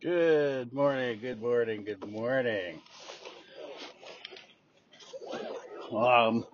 [0.00, 2.80] Good morning, good morning, good morning.
[5.90, 6.46] Um,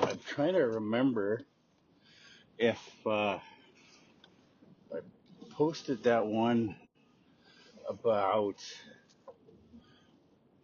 [0.00, 1.42] I'm trying to remember
[2.56, 3.38] if uh,
[4.94, 5.00] I
[5.50, 6.74] posted that one
[7.86, 8.64] about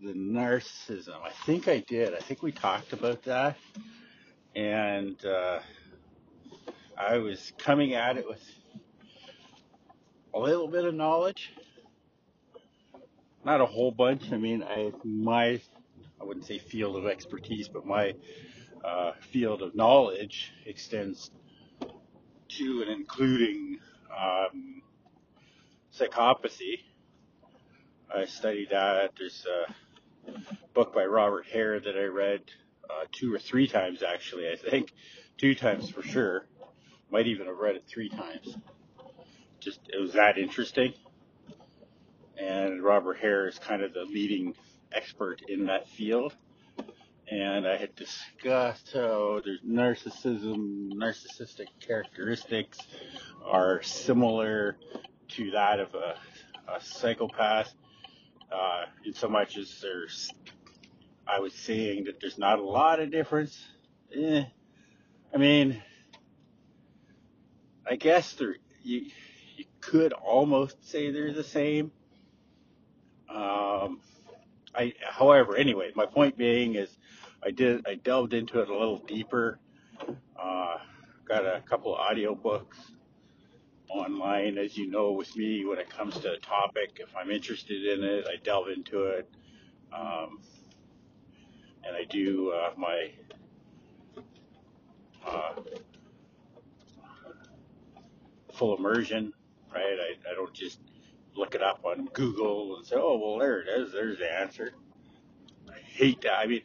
[0.00, 1.22] the narcissism.
[1.22, 2.14] I think I did.
[2.14, 3.58] I think we talked about that,
[4.56, 5.60] and uh,
[6.96, 8.42] I was coming at it with
[10.34, 11.52] a little bit of knowledge,
[13.44, 14.32] not a whole bunch.
[14.32, 15.60] I mean, I my
[16.20, 18.14] I wouldn't say field of expertise, but my
[18.84, 21.30] uh, field of knowledge extends
[22.48, 23.78] to and including
[24.16, 24.82] um,
[25.96, 26.80] psychopathy
[28.14, 29.12] I studied that.
[29.18, 30.32] There's a
[30.72, 32.42] book by Robert Hare that I read
[32.88, 34.92] uh, two or three times, actually, I think.
[35.36, 36.46] Two times for sure.
[37.10, 38.56] Might even have read it three times.
[39.64, 40.92] Just, it was that interesting.
[42.36, 44.54] And Robert Hare is kind of the leading
[44.92, 46.34] expert in that field.
[47.30, 52.78] And I had discussed how there's narcissism, narcissistic characteristics
[53.42, 54.76] are similar
[55.28, 56.16] to that of a,
[56.70, 57.72] a psychopath,
[58.52, 60.30] uh, in so much as there's
[61.26, 63.58] I was saying that there's not a lot of difference.
[64.14, 64.44] Eh,
[65.32, 65.82] I mean,
[67.88, 69.10] I guess there you
[69.86, 71.92] could almost say they're the same.
[73.28, 74.00] Um,
[74.74, 76.96] I, however, anyway, my point being is,
[77.42, 79.58] I did I delved into it a little deeper.
[80.40, 80.78] Uh,
[81.26, 82.78] got a couple of audio books
[83.90, 86.98] online, as you know, with me when it comes to a topic.
[87.00, 89.28] If I'm interested in it, I delve into it,
[89.92, 90.40] um,
[91.84, 93.10] and I do uh, my
[95.26, 95.52] uh,
[98.54, 99.32] full immersion,
[99.74, 99.98] right?
[100.00, 100.78] I, I don't just
[101.36, 103.92] look it up on Google and say, oh, well, there it is.
[103.92, 104.72] There's the answer.
[105.68, 106.38] I hate that.
[106.38, 106.62] I mean,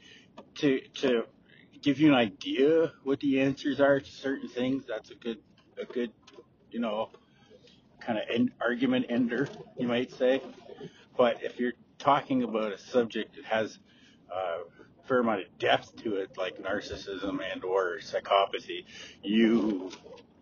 [0.56, 1.24] to, to
[1.82, 5.40] give you an idea what the answers are to certain things, that's a good,
[5.82, 6.12] a good,
[6.72, 7.10] you know,
[8.00, 10.42] kind of end, argument ender, you might say.
[11.18, 13.80] But if you're talking about a subject that has
[14.34, 18.86] uh, a fair amount of depth to it, like narcissism and or psychopathy,
[19.24, 19.92] you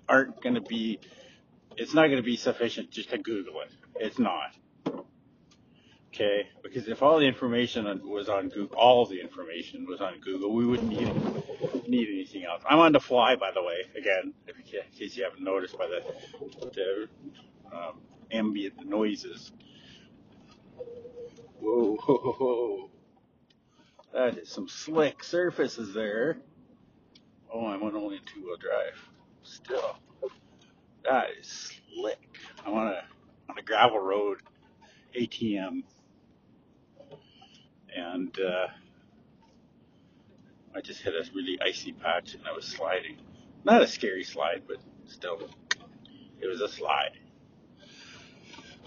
[0.07, 0.99] aren't going to be
[1.77, 3.71] it's not going to be sufficient just to Google it.
[3.95, 4.55] It's not.
[6.13, 10.53] Okay, because if all the information was on Google, all the information was on Google,
[10.53, 12.63] we wouldn't need need anything else.
[12.67, 13.83] I'm on the fly, by the way.
[13.95, 14.63] Again, in
[14.97, 17.07] case you haven't noticed by the the
[17.71, 17.99] um,
[18.31, 19.51] ambient noises.
[21.59, 22.89] Whoa, whoa, whoa,
[24.13, 26.37] that is some slick surfaces there.
[27.53, 28.97] Oh, I'm on only two wheel drive.
[29.43, 29.97] Still,
[31.07, 32.37] that is slick.
[32.65, 33.03] I'm on a
[33.49, 34.39] on a gravel road
[35.17, 35.83] ATM,
[37.95, 38.67] and uh,
[40.75, 43.17] I just hit a really icy patch, and I was sliding.
[43.63, 45.49] Not a scary slide, but still,
[46.39, 47.17] it was a slide.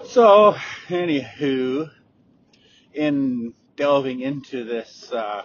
[0.04, 0.56] So,
[0.88, 1.90] anywho,
[2.94, 5.42] in delving into this uh,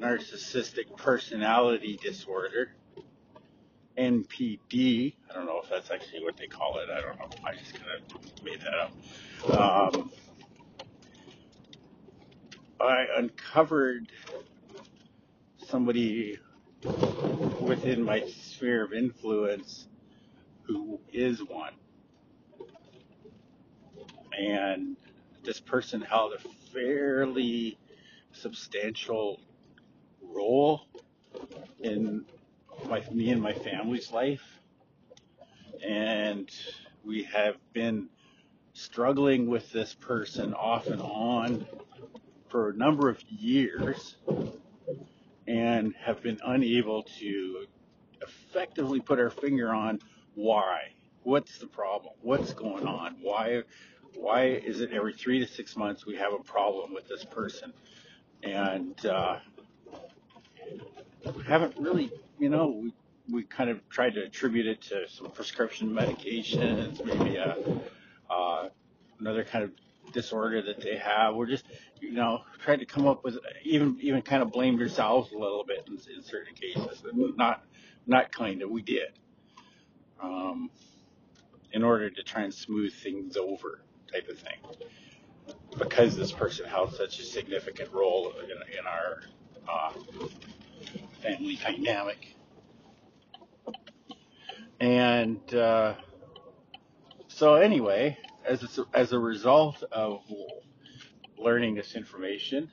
[0.00, 2.72] narcissistic personality disorder,
[3.98, 5.14] NPD.
[5.30, 6.88] I don't know if that's actually what they call it.
[6.90, 7.28] I don't know.
[7.44, 9.94] I just kind of made that up.
[9.94, 10.10] Um,
[12.80, 14.10] I uncovered
[15.66, 16.38] somebody
[17.60, 19.88] within my sphere of influence
[20.62, 21.72] who is one.
[24.36, 24.96] And
[25.44, 26.38] this person held a
[26.72, 27.78] fairly
[28.32, 29.40] substantial
[30.22, 30.88] role
[31.80, 32.24] in
[32.88, 34.42] my me and my family's life,
[35.84, 36.50] and
[37.04, 38.08] we have been
[38.72, 41.66] struggling with this person off and on
[42.48, 44.16] for a number of years,
[45.46, 47.66] and have been unable to
[48.22, 50.00] effectively put our finger on
[50.34, 50.92] why.
[51.22, 52.14] What's the problem?
[52.20, 53.16] What's going on?
[53.20, 53.62] Why?
[54.16, 57.72] Why is it every three to six months we have a problem with this person?
[58.42, 59.38] And uh,
[61.46, 62.94] haven't really, you know, we,
[63.30, 67.56] we kind of tried to attribute it to some prescription medications, maybe a,
[68.30, 68.68] uh,
[69.18, 69.72] another kind of
[70.12, 71.34] disorder that they have.
[71.34, 71.64] We're just,
[72.00, 75.64] you know, trying to come up with even even kind of blame ourselves a little
[75.64, 77.02] bit in, in certain cases.
[77.12, 77.64] Not
[78.06, 79.18] not kind of, we did,
[80.22, 80.70] um,
[81.72, 83.80] in order to try and smooth things over,
[84.12, 84.58] type of thing.
[85.78, 89.22] Because this person held such a significant role in, in our
[89.68, 89.92] uh,
[91.24, 92.36] family dynamic.
[94.80, 95.94] And uh,
[97.28, 100.20] so, anyway, as a, as a result of
[101.38, 102.70] learning this information,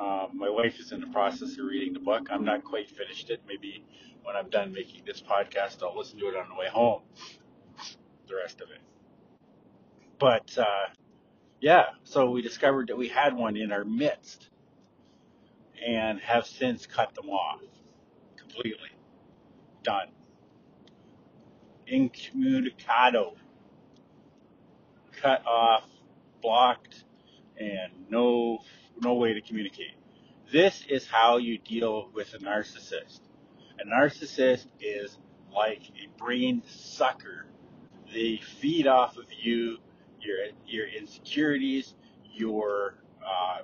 [0.00, 2.28] um, my wife is in the process of reading the book.
[2.30, 3.40] I'm not quite finished it.
[3.46, 3.84] Maybe
[4.22, 7.02] when I'm done making this podcast, I'll listen to it on the way home.
[8.28, 8.80] The rest of it.
[10.18, 10.92] But uh,
[11.60, 14.48] yeah, so we discovered that we had one in our midst
[15.86, 17.60] and have since cut them off
[18.36, 18.90] completely.
[19.82, 20.08] Done.
[21.86, 23.34] Incommunicado.
[25.12, 25.84] Cut off,
[26.40, 27.04] blocked,
[27.58, 28.58] and no
[29.00, 29.94] no way to communicate.
[30.52, 33.20] This is how you deal with a narcissist.
[33.80, 35.18] A narcissist is
[35.54, 37.46] like a brain sucker.
[38.12, 39.78] They feed off of you,
[40.20, 41.94] your your insecurities,
[42.32, 42.94] your
[43.24, 43.58] uh,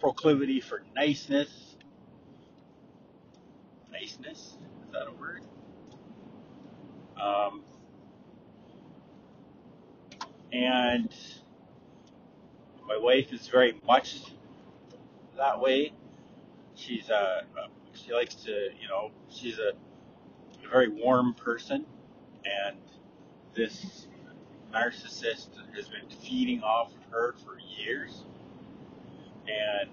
[0.00, 1.76] proclivity for niceness.
[3.90, 5.42] Niceness is that a word?
[7.20, 7.62] Um,
[10.52, 11.12] and
[12.86, 14.20] my wife is very much
[15.36, 15.92] that way.
[16.74, 18.50] She's a, a she likes to,
[18.80, 19.72] you know, she's a,
[20.64, 21.84] a very warm person,
[22.44, 22.76] and
[23.54, 24.06] this
[24.72, 28.24] narcissist has been feeding off of her for years,
[29.48, 29.90] and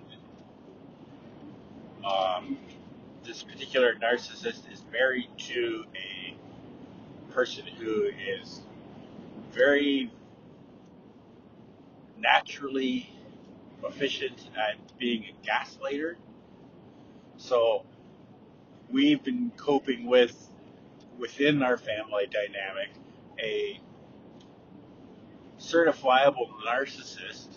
[2.06, 2.57] um,
[3.24, 6.36] this particular narcissist is married to a
[7.34, 8.10] person who
[8.42, 8.62] is
[9.52, 10.12] very
[12.18, 13.10] naturally
[13.84, 16.16] efficient at being a gaslighter.
[17.38, 17.86] So
[18.90, 20.50] we've been coping with
[21.18, 22.90] within our family dynamic
[23.40, 23.80] a
[25.60, 27.48] certifiable narcissist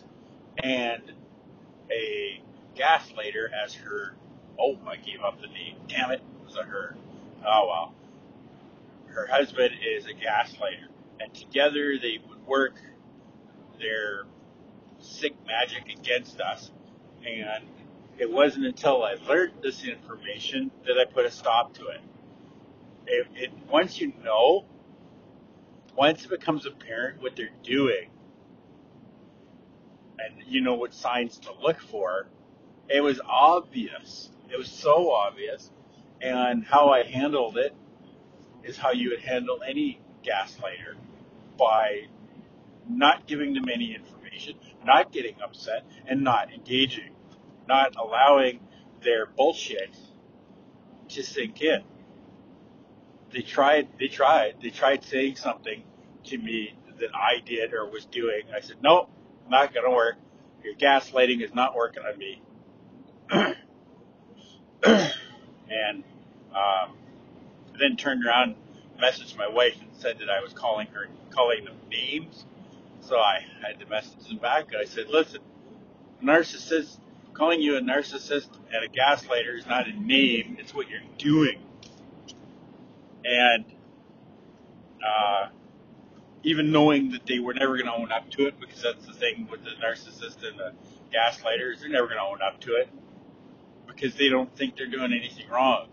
[0.62, 1.02] and
[1.90, 2.42] a
[2.76, 4.14] gaslighter as her
[4.58, 6.96] oh I gave up the name damn it was it her
[7.46, 7.94] oh well
[9.06, 10.88] her husband is a gaslighter
[11.20, 12.74] and together they would work
[13.80, 14.24] their
[15.00, 16.70] sick magic against us.
[17.26, 17.64] And
[18.18, 22.00] it wasn't until I learned this information that I put a stop to it.
[23.06, 24.64] It, it once you know,
[25.96, 28.10] once it becomes apparent what they're doing,
[30.18, 32.28] and you know what signs to look for,
[32.88, 34.30] it was obvious.
[34.50, 35.70] It was so obvious.
[36.20, 37.74] And how I handled it
[38.64, 40.96] is how you would handle any gaslighter
[41.58, 42.06] by
[42.88, 44.54] not giving them any information,
[44.84, 47.14] not getting upset, and not engaging,
[47.68, 48.60] not allowing
[49.02, 49.96] their bullshit
[51.08, 51.82] to sink in.
[53.30, 55.84] They tried, they tried, they tried saying something
[56.24, 58.42] to me that I did or was doing.
[58.54, 59.10] I said, nope,
[59.50, 60.16] not gonna work.
[60.64, 62.42] Your gaslighting is not working on me.
[65.70, 66.04] and
[66.54, 66.96] um,
[67.78, 68.56] then turned around,
[69.00, 72.44] messaged my wife, and said that I was calling her, calling them names
[73.08, 74.68] so I had to message him back.
[74.78, 75.40] I said, listen,
[76.22, 76.98] narcissist,
[77.32, 81.62] calling you a narcissist and a gaslighter is not a name, it's what you're doing.
[83.24, 83.64] And
[85.04, 85.48] uh,
[86.42, 89.12] even knowing that they were never going to own up to it, because that's the
[89.12, 90.72] thing with the narcissist and the
[91.14, 92.88] gaslighters, they're never going to own up to it
[93.86, 95.88] because they don't think they're doing anything wrong.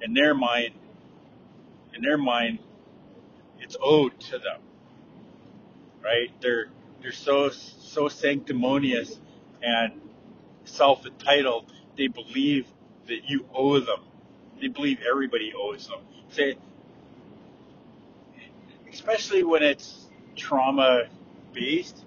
[0.00, 0.74] In their mind,
[1.94, 2.58] in their mind,
[3.60, 4.60] it's owed to them
[6.02, 6.30] right?
[6.40, 6.66] They're
[7.00, 9.18] they're so so sanctimonious
[9.62, 10.00] and
[10.64, 11.72] self entitled.
[11.96, 12.66] They believe
[13.06, 14.00] that you owe them.
[14.60, 16.00] They believe everybody owes them.
[16.30, 16.56] Say,
[18.92, 21.04] especially when it's trauma
[21.52, 22.04] based.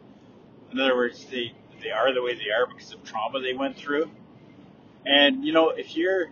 [0.72, 3.78] In other words, they they are the way they are because of trauma they went
[3.78, 4.10] through.
[5.06, 6.28] And you know, if you're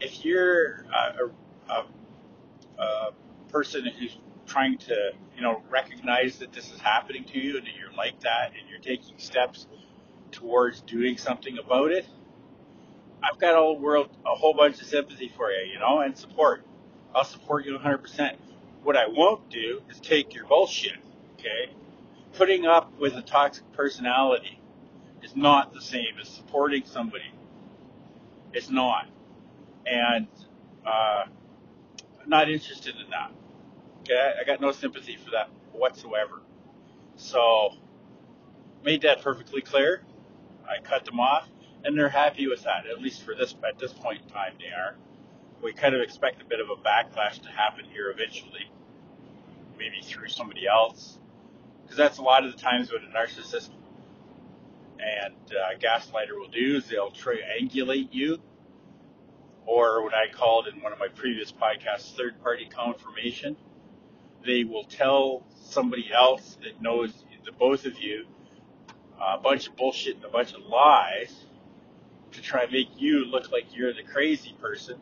[0.00, 1.28] if you're uh,
[1.68, 3.12] a, a, a
[3.50, 7.74] person who's trying to, you know, recognize that this is happening to you and that
[7.78, 9.66] you're like that and you're taking steps
[10.32, 12.06] towards doing something about it,
[13.22, 16.64] I've got all world, a whole bunch of sympathy for you, you know, and support.
[17.14, 18.34] I'll support you 100%.
[18.82, 20.98] What I won't do is take your bullshit,
[21.34, 21.72] okay?
[22.34, 24.60] Putting up with a toxic personality
[25.22, 27.32] is not the same as supporting somebody.
[28.52, 29.08] It's not.
[29.86, 30.26] And,
[30.86, 31.24] uh,
[32.22, 33.32] I'm not interested in that.
[34.00, 36.42] Okay, I got no sympathy for that whatsoever.
[37.16, 37.74] So,
[38.84, 40.02] made that perfectly clear.
[40.68, 41.48] I cut them off,
[41.84, 42.86] and they're happy with that.
[42.86, 44.96] At least for this at this point in time, they are.
[45.62, 48.68] We kind of expect a bit of a backlash to happen here eventually,
[49.78, 51.18] maybe through somebody else,
[51.82, 53.70] because that's a lot of the times what a narcissist
[54.98, 58.40] and uh, gaslighter will do is they'll triangulate you,
[59.64, 63.56] or what I called in one of my previous podcasts, third-party confirmation.
[64.44, 68.26] They will tell somebody else that knows the both of you
[69.20, 71.46] a bunch of bullshit and a bunch of lies
[72.32, 75.00] to try and make you look like you're the crazy person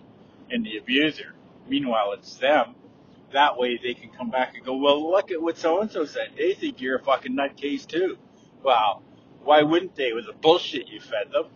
[0.51, 1.35] and the abuser.
[1.69, 2.75] Meanwhile, it's them.
[3.33, 6.05] That way they can come back and go, well, look at what so and so
[6.05, 6.33] said.
[6.37, 8.19] They think you're a fucking nutcase too.
[8.63, 9.03] Well,
[9.43, 11.47] why wouldn't they with the bullshit you fed them?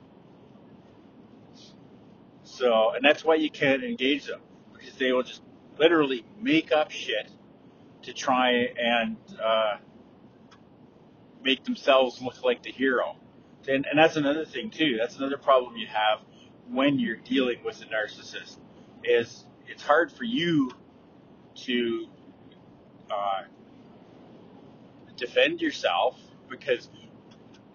[2.45, 4.41] So, and that's why you can't engage them
[4.73, 5.43] because they will just
[5.79, 7.29] literally make up shit
[8.03, 9.77] to try and uh,
[11.43, 13.17] make themselves look like the hero.
[13.67, 14.97] And, and that's another thing too.
[14.99, 16.21] That's another problem you have
[16.69, 18.59] when you're dealing with a narcissist
[19.05, 20.71] is it's hard for you
[21.55, 22.07] to
[23.11, 23.43] uh,
[25.17, 26.19] defend yourself
[26.49, 26.89] because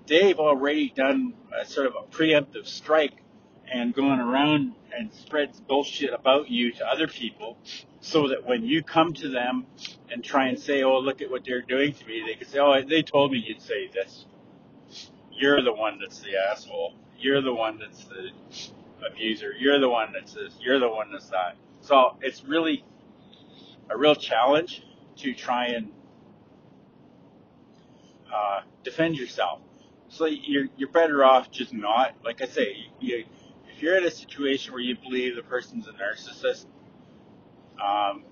[0.07, 3.23] they've already done a sort of a preemptive strike
[3.71, 7.57] and gone around and spreads bullshit about you to other people
[8.01, 9.65] so that when you come to them
[10.11, 12.59] and try and say, oh, look at what they're doing to me, they can say,
[12.59, 14.25] oh, they told me you'd say this.
[15.31, 16.95] You're the one that's the asshole.
[17.19, 18.31] You're the one that's the
[19.09, 19.53] abuser.
[19.57, 20.55] You're the one that's this.
[20.59, 21.55] You're the one that's that.
[21.81, 22.83] So it's really
[23.89, 24.83] a real challenge
[25.17, 25.89] to try and
[28.33, 29.61] uh, defend yourself.
[30.09, 32.15] So you're you're better off just not.
[32.23, 33.25] Like I say, you,
[33.73, 36.65] if you're in a situation where you believe the person's a narcissist,
[37.83, 38.23] um,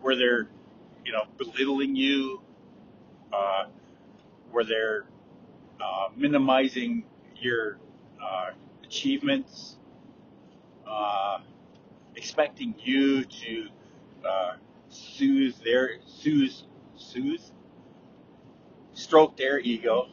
[0.00, 0.48] where they're
[1.04, 2.40] you know belittling you,
[3.32, 3.64] uh,
[4.50, 5.04] where they're
[5.80, 7.04] uh, minimizing
[7.36, 7.78] your
[8.22, 8.50] uh,
[8.94, 9.76] achievements,
[10.88, 11.38] uh,
[12.14, 13.66] expecting you to
[14.24, 14.52] uh,
[14.88, 16.52] soothe their soothe
[16.96, 17.40] soothe
[18.92, 20.06] stroke their ego.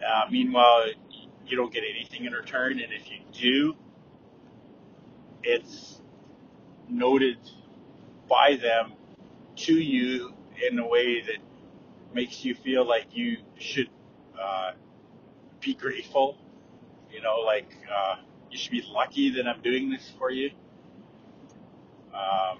[0.00, 0.86] Uh, meanwhile,
[1.46, 3.76] you don't get anything in return, and if you do,
[5.42, 6.00] it's
[6.88, 7.38] noted
[8.28, 8.94] by them
[9.56, 10.32] to you
[10.70, 11.38] in a way that
[12.14, 13.90] makes you feel like you should
[14.40, 14.72] uh,
[15.60, 16.38] be grateful.
[17.14, 18.16] You know, like uh,
[18.50, 20.50] you should be lucky that I'm doing this for you.
[22.12, 22.58] Um,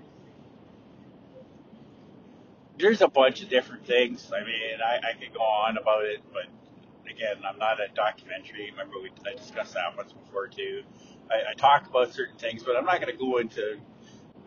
[2.78, 4.30] there's a bunch of different things.
[4.34, 6.46] I mean, I, I could go on about it, but
[7.10, 8.70] again, I'm not a documentary.
[8.70, 10.82] Remember, we I discussed that once before too.
[11.30, 13.78] I, I talk about certain things, but I'm not going to go into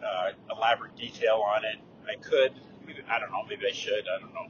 [0.03, 1.77] uh, elaborate detail on it.
[2.09, 2.53] I could.
[2.85, 3.43] maybe, I don't know.
[3.49, 4.05] Maybe I should.
[4.07, 4.47] I don't know.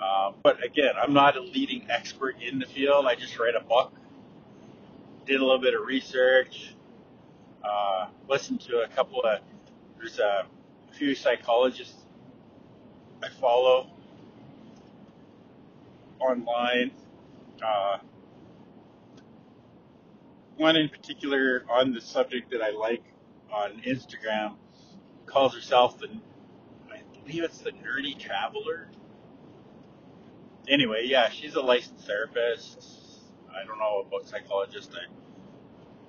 [0.00, 3.06] Uh, but again, I'm not a leading expert in the field.
[3.06, 3.92] I just read a book,
[5.28, 6.74] did a little bit of research,
[7.62, 9.40] uh, listened to a couple of.
[9.98, 10.46] There's a
[10.92, 12.06] few psychologists
[13.22, 13.90] I follow
[16.18, 16.92] online.
[17.62, 17.98] Uh,
[20.56, 23.02] one in particular on the subject that I like
[23.52, 24.54] on Instagram
[25.26, 26.08] calls herself the,
[26.90, 28.88] I believe it's the Nerdy Traveler.
[30.68, 32.97] Anyway, yeah, she's a licensed therapist.
[33.54, 34.92] I don't know about psychologist.
[34.94, 35.10] I,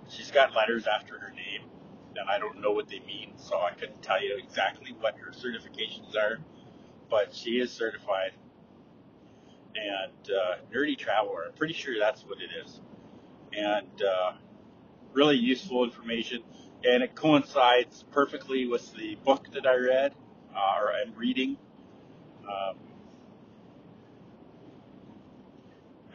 [0.10, 1.70] she's got letters after her name,
[2.16, 5.32] and I don't know what they mean, so I couldn't tell you exactly what her
[5.32, 6.40] certifications are.
[7.10, 8.32] But she is certified.
[9.76, 12.82] And uh, Nerdy Traveler, I'm pretty sure that's what it is.
[13.54, 14.34] And uh,
[15.14, 16.44] really useful information
[16.84, 20.14] and it coincides perfectly with the book that I read
[20.56, 21.58] uh, or I'm reading.
[22.44, 22.78] Um,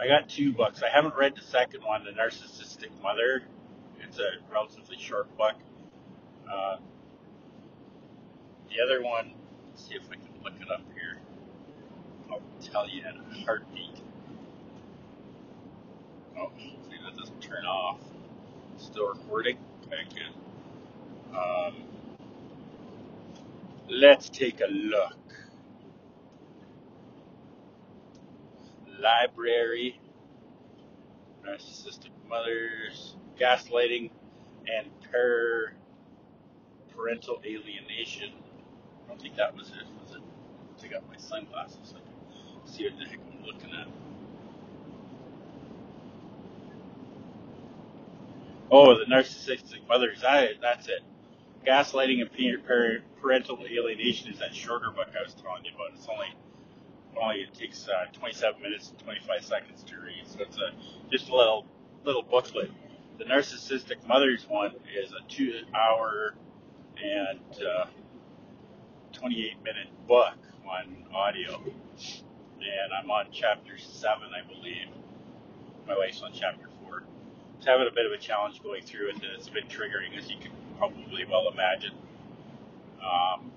[0.04, 0.82] I got two books.
[0.82, 3.42] I haven't read the second one, The Narcissistic Mother.
[4.02, 5.54] It's a relatively short book.
[6.46, 6.76] Uh,
[8.68, 9.32] the other one,
[9.70, 11.16] let's see if I can look it up here.
[12.30, 13.96] I'll tell you in a heartbeat.
[16.38, 18.00] Oh, see that doesn't turn off.
[18.76, 19.56] Still recording.
[19.86, 21.34] Okay, good.
[21.34, 21.76] Um,
[23.88, 25.16] let's take a look.
[29.00, 30.00] Library,
[31.46, 34.10] narcissistic mothers, gaslighting,
[34.66, 35.72] and per
[36.96, 38.32] parental alienation.
[39.04, 39.84] I don't think that was it.
[40.02, 40.22] Was it?
[40.80, 43.88] Take out my sunglasses so I can see what the heck I'm looking at.
[48.70, 50.24] Oh, the narcissistic mothers.
[50.26, 51.00] I, that's it.
[51.66, 52.30] Gaslighting and
[53.20, 55.92] Parental Alienation is that shorter book I was telling you about.
[55.96, 56.28] It's only
[57.20, 60.24] only it takes uh, 27 minutes and 25 seconds to read.
[60.26, 60.70] So it's a
[61.10, 61.66] just a little
[62.04, 62.70] little booklet.
[63.18, 66.34] The Narcissistic Mothers one is a two hour
[67.02, 67.86] and uh,
[69.12, 70.34] 28 minute book
[70.68, 74.88] on audio, and I'm on chapter seven, I believe.
[75.86, 77.04] My wife's on chapter four.
[77.58, 80.36] It's having a bit of a challenge going through it, it's been triggering, as you
[80.38, 81.92] can probably well imagine.
[83.00, 83.52] Um,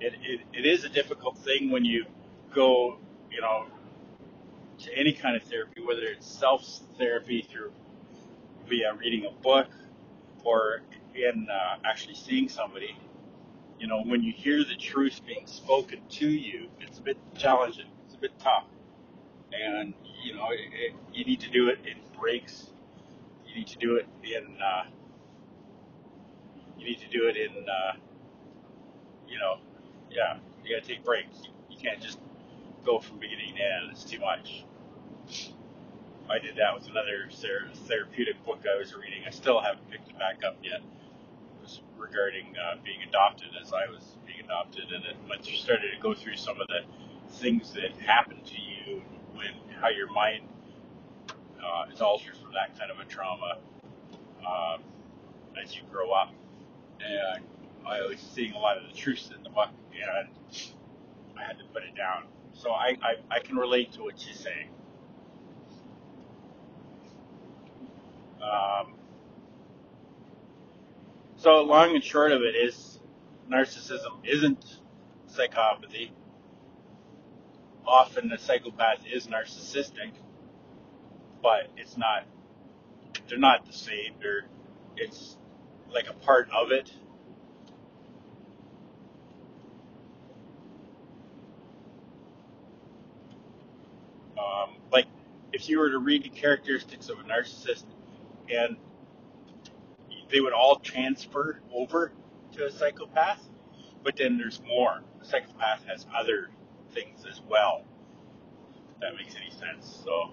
[0.00, 2.04] it, it, it is a difficult thing when you
[2.54, 2.98] go,
[3.30, 3.66] you know,
[4.78, 6.66] to any kind of therapy, whether it's self
[6.98, 7.72] therapy through
[8.68, 9.68] via reading a book
[10.44, 10.82] or
[11.14, 12.96] in uh, actually seeing somebody.
[13.78, 17.86] You know, when you hear the truth being spoken to you, it's a bit challenging.
[18.06, 18.64] It's a bit tough,
[19.52, 19.92] and
[20.24, 22.70] you know, it, it, you need to do it in breaks.
[23.46, 24.56] You need to do it in.
[24.60, 24.84] Uh,
[26.78, 27.66] you need to do it in.
[27.68, 27.96] Uh,
[29.28, 29.56] you know,
[30.16, 31.36] yeah, you got to take breaks.
[31.68, 32.18] You can't just
[32.84, 33.90] go from beginning to end.
[33.92, 34.64] It's too much.
[36.28, 37.28] I did that with another
[37.86, 39.22] therapeutic book I was reading.
[39.26, 40.80] I still haven't picked it back up yet.
[40.80, 45.56] It was regarding uh, being adopted as I was being adopted, and it once you
[45.56, 46.80] started to go through some of the
[47.36, 49.02] things that happen to you
[49.34, 50.48] when how your mind
[51.62, 53.58] uh, is altered from that kind of a trauma
[54.40, 54.80] um,
[55.62, 56.32] as you grow up.
[57.00, 57.44] And
[57.86, 60.28] I was seeing a lot of the truths in the book, and
[61.38, 62.24] I had to put it down.
[62.52, 64.70] So I, I, I can relate to what she's saying.
[68.42, 68.94] Um,
[71.36, 72.98] so long and short of it is,
[73.50, 74.80] narcissism isn't
[75.28, 76.10] psychopathy.
[77.86, 80.12] Often the psychopath is narcissistic,
[81.42, 82.24] but it's not.
[83.28, 84.14] They're not the same.
[84.20, 84.46] They're
[84.96, 85.36] it's
[85.92, 86.90] like a part of it.
[94.66, 95.06] Um, like
[95.52, 97.84] if you were to read the characteristics of a narcissist
[98.50, 98.76] and
[100.30, 102.12] they would all transfer over
[102.52, 103.42] to a psychopath,
[104.02, 105.02] but then there's more.
[105.22, 106.50] A psychopath has other
[106.92, 107.84] things as well.
[108.94, 110.00] If that makes any sense.
[110.04, 110.30] So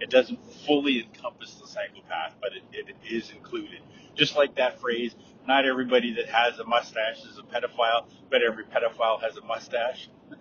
[0.00, 3.80] it doesn't fully encompass the psychopath, but it, it is included.
[4.14, 5.14] Just like that phrase,
[5.46, 10.08] not everybody that has a mustache is a pedophile, but every pedophile has a mustache.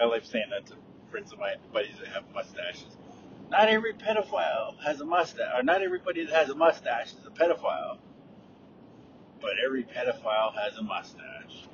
[0.00, 0.76] I like saying that to
[1.10, 2.96] friends of mine, buddies that have mustaches.
[3.50, 7.30] Not every pedophile has a mustache, or not everybody that has a mustache is a
[7.30, 7.98] pedophile.
[9.40, 11.68] But every pedophile has a mustache.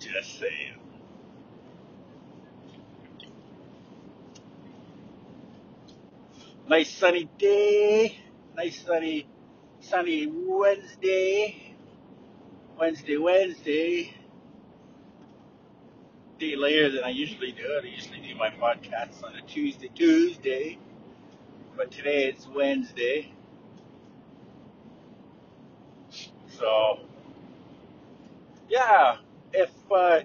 [0.00, 0.74] Just saying.
[6.68, 8.18] Nice sunny day.
[8.56, 9.28] Nice sunny,
[9.80, 11.76] sunny Wednesday.
[12.78, 14.14] Wednesday, Wednesday.
[16.40, 17.64] Day later than I usually do.
[17.82, 20.78] I usually do my podcasts on a Tuesday, Tuesday.
[21.76, 23.34] But today it's Wednesday.
[26.48, 27.00] So,
[28.70, 29.18] yeah,
[29.52, 30.20] if uh,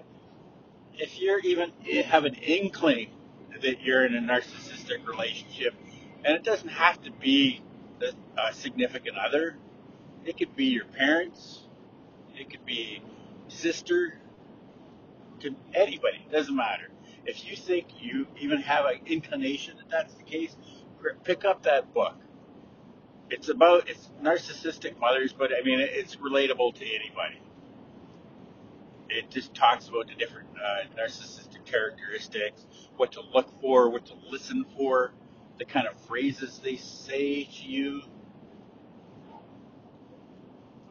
[0.94, 1.72] if you're even
[2.06, 3.10] have an inkling
[3.60, 5.74] that you're in a narcissistic relationship,
[6.24, 7.60] and it doesn't have to be
[8.38, 9.58] a significant other,
[10.24, 11.64] it could be your parents,
[12.34, 13.02] it could be
[13.48, 14.18] sister,
[15.40, 16.88] to anybody, It doesn't matter.
[17.24, 20.56] If you think you even have an inclination that that's the case,
[21.24, 22.14] pick up that book.
[23.30, 27.40] It's about it's narcissistic mothers, but I mean it's relatable to anybody.
[29.08, 34.14] It just talks about the different uh, narcissistic characteristics, what to look for, what to
[34.30, 35.12] listen for,
[35.58, 38.02] the kind of phrases they say to you.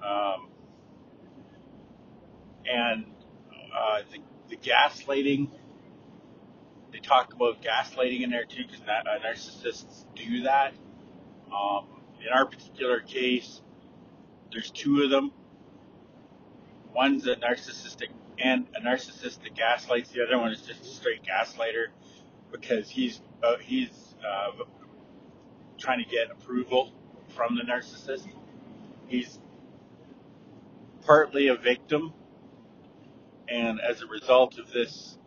[0.03, 0.49] Um,
[2.65, 3.05] and
[3.75, 5.49] uh, the, the gaslighting
[6.95, 10.73] they talk about gaslighting in there too, because uh, narcissists do that.
[11.53, 11.88] Um,
[12.21, 13.62] in our particular case,
[14.51, 15.31] there's two of them.
[16.93, 18.08] One's a narcissistic
[18.39, 20.12] and a narcissistic gaslights.
[20.12, 21.88] The other one is just a straight gaslighter
[22.49, 24.63] because he's uh, he's uh,
[25.77, 26.93] trying to get approval
[27.36, 28.27] from the narcissist.
[29.08, 29.38] He's
[31.05, 32.13] partly a victim,
[33.47, 35.17] and as a result of this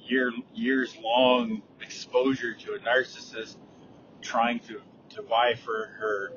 [0.00, 3.56] year years long exposure to a narcissist
[4.20, 6.32] trying to to vie for her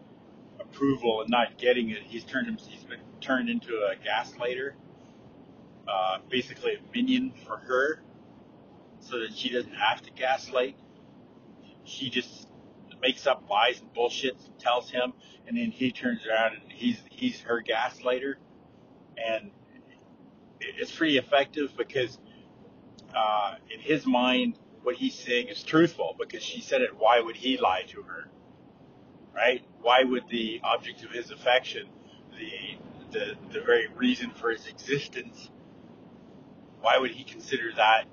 [0.60, 4.72] approval and not getting it, he's turned him, he's been turned into a gaslighter,
[5.88, 8.02] uh, basically a minion for her,
[9.00, 10.78] so that she doesn't have to gaslight.
[11.84, 12.48] She just
[13.02, 15.14] makes up lies and bullshit, and tells him,
[15.48, 18.36] and then he turns around and he's he's her gaslighter,
[19.18, 19.52] and
[20.78, 22.18] it's pretty effective because
[23.16, 26.92] uh, in his mind, what he's saying is truthful because she said it.
[26.98, 28.30] Why would he lie to her?
[29.36, 29.64] Right?
[29.82, 31.88] Why would the object of his affection,
[32.38, 32.78] the
[33.12, 35.50] the the very reason for his existence,
[36.82, 38.06] why would he consider that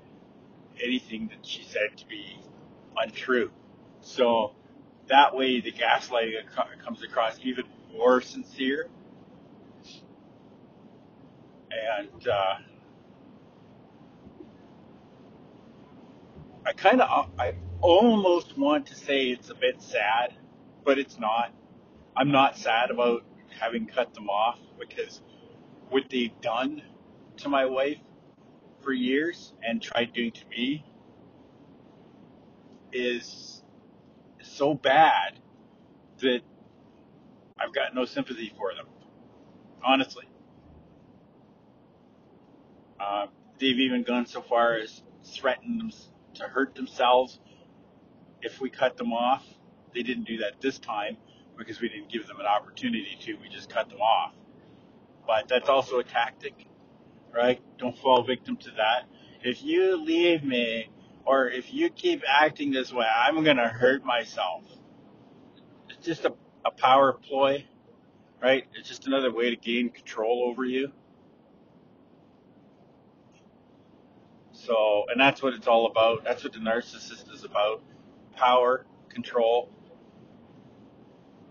[0.83, 2.39] anything that she said to be
[2.97, 3.51] untrue?
[4.01, 4.53] So
[5.07, 6.45] that way, the gaslighting
[6.83, 8.87] comes across even more sincere.
[11.71, 12.55] And uh,
[16.65, 20.33] I kind of, I almost want to say it's a bit sad,
[20.85, 21.53] but it's not.
[22.15, 23.23] I'm not sad about
[23.59, 25.21] having cut them off because
[25.89, 26.81] what they've done
[27.37, 27.99] to my wife
[28.81, 30.85] for years and tried doing to me
[32.91, 33.63] is
[34.41, 35.39] so bad
[36.19, 36.41] that
[37.59, 38.87] I've got no sympathy for them.
[39.83, 40.28] Honestly,
[42.99, 43.27] uh,
[43.59, 45.91] they've even gone so far as threatened them
[46.35, 47.39] to hurt themselves
[48.41, 49.45] if we cut them off.
[49.93, 51.17] They didn't do that this time
[51.57, 53.33] because we didn't give them an opportunity to.
[53.35, 54.33] We just cut them off.
[55.27, 56.67] But that's also a tactic,
[57.33, 57.61] right?
[57.77, 59.05] Don't fall victim to that.
[59.43, 60.89] If you leave me
[61.25, 64.63] or if you keep acting this way, I'm going to hurt myself.
[65.89, 66.33] It's just a,
[66.65, 67.65] a power ploy,
[68.41, 68.65] right?
[68.75, 70.91] It's just another way to gain control over you.
[74.69, 76.23] So, and that's what it's all about.
[76.23, 77.81] That's what the narcissist is about
[78.35, 79.67] power, control,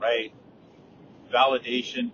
[0.00, 0.32] right?
[1.34, 2.12] Validation.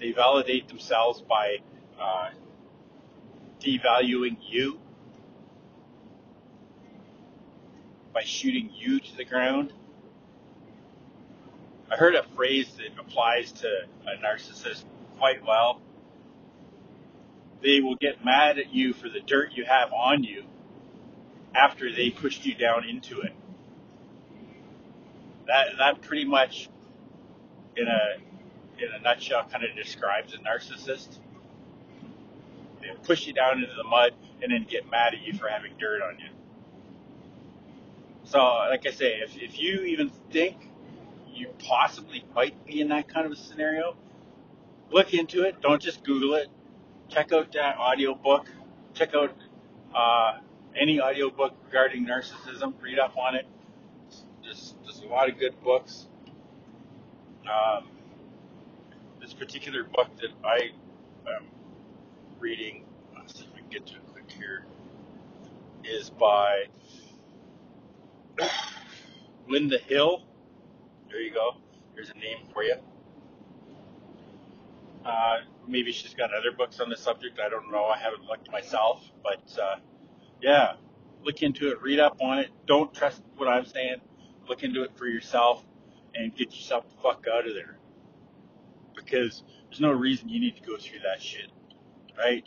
[0.00, 1.58] They validate themselves by
[2.00, 2.30] uh,
[3.60, 4.80] devaluing you,
[8.14, 9.74] by shooting you to the ground.
[11.92, 13.68] I heard a phrase that applies to
[14.06, 14.84] a narcissist
[15.18, 15.82] quite well.
[17.62, 20.44] They will get mad at you for the dirt you have on you
[21.54, 23.32] after they pushed you down into it.
[25.46, 26.68] That that pretty much
[27.76, 31.18] in a in a nutshell kind of describes a narcissist.
[32.80, 35.72] They push you down into the mud and then get mad at you for having
[35.78, 36.28] dirt on you.
[38.24, 40.56] So, like I say, if, if you even think
[41.32, 43.96] you possibly might be in that kind of a scenario,
[44.90, 45.60] look into it.
[45.60, 46.48] Don't just Google it.
[47.08, 48.46] Check out that audio book.
[48.94, 49.34] Check out
[49.94, 50.38] uh,
[50.78, 52.74] any audio book regarding narcissism.
[52.80, 53.46] Read up on it.
[54.42, 56.06] There's, there's a lot of good books.
[57.50, 57.88] Um,
[59.20, 60.70] this particular book that I
[61.26, 61.46] am
[62.38, 62.84] reading,
[63.16, 64.66] let's see if we can get to it quick here,
[65.84, 66.64] is by
[69.48, 70.24] Linda Hill.
[71.08, 71.56] There you go.
[71.94, 72.74] Here's a name for you.
[75.04, 77.38] Uh, maybe she's got other books on the subject.
[77.44, 77.84] I don't know.
[77.86, 79.76] I haven't looked myself, but uh,
[80.42, 80.74] yeah,
[81.22, 81.80] look into it.
[81.82, 82.50] Read up on it.
[82.66, 83.96] Don't trust what I'm saying.
[84.48, 85.64] Look into it for yourself
[86.14, 87.78] and get yourself the fuck out of there.
[88.94, 91.50] Because there's no reason you need to go through that shit,
[92.18, 92.44] right?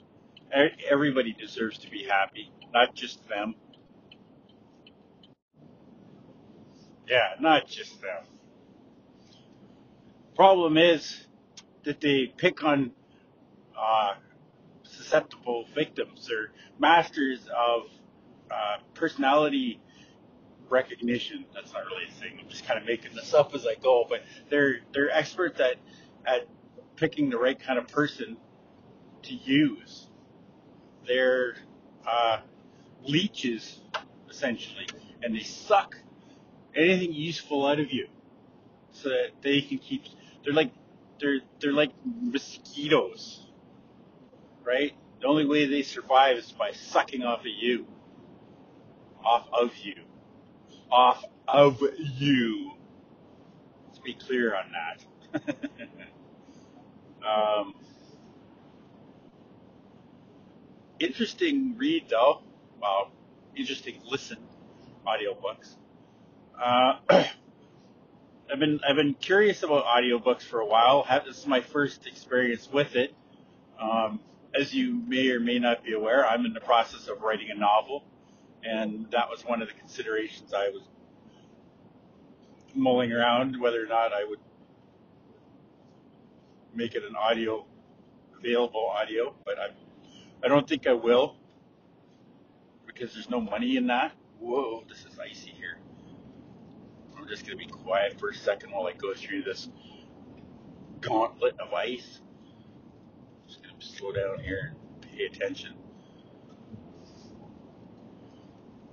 [0.89, 3.55] Everybody deserves to be happy, not just them.
[7.07, 8.23] Yeah, not just them.
[10.35, 11.27] Problem is
[11.83, 12.91] that they pick on
[13.77, 14.13] uh,
[14.83, 16.27] susceptible victims.
[16.27, 17.83] They're masters of
[18.51, 19.79] uh, personality
[20.69, 21.45] recognition.
[21.53, 22.39] That's not really a thing.
[22.41, 24.05] I'm just kind of making this up as I go.
[24.07, 25.75] But they're they're experts at
[26.25, 26.47] at
[26.95, 28.37] picking the right kind of person
[29.23, 30.07] to use.
[31.07, 31.55] They're
[32.07, 32.39] uh,
[33.03, 33.79] leeches
[34.29, 34.87] essentially,
[35.21, 35.95] and they suck
[36.75, 38.07] anything useful out of you,
[38.91, 40.03] so that they can keep.
[40.43, 40.71] They're like
[41.21, 43.45] they're they're like mosquitoes,
[44.63, 44.93] right?
[45.21, 47.85] The only way they survive is by sucking off of you,
[49.23, 49.95] off of you
[50.91, 52.71] off of you.
[53.87, 55.55] Let's be clear on that.
[57.27, 57.75] um,
[60.99, 62.41] interesting read though.
[62.81, 63.11] Well,
[63.55, 64.37] interesting listen.
[65.05, 65.75] Audiobooks.
[66.61, 66.99] Uh,
[68.51, 71.05] I've been I've been curious about audiobooks for a while.
[71.25, 73.13] This is my first experience with it.
[73.79, 74.19] Um,
[74.53, 77.57] as you may or may not be aware, I'm in the process of writing a
[77.57, 78.03] novel
[78.63, 80.83] and that was one of the considerations I was
[82.75, 84.39] mulling around whether or not I would
[86.73, 87.65] make it an audio
[88.37, 89.67] available audio, but I
[90.43, 91.35] I don't think I will
[92.85, 94.13] because there's no money in that.
[94.39, 95.77] Whoa, this is icy here.
[97.31, 99.69] Just gonna be quiet for a second while I go through this
[100.99, 102.19] gauntlet of ice.
[103.47, 105.75] Just gonna slow down here and pay attention.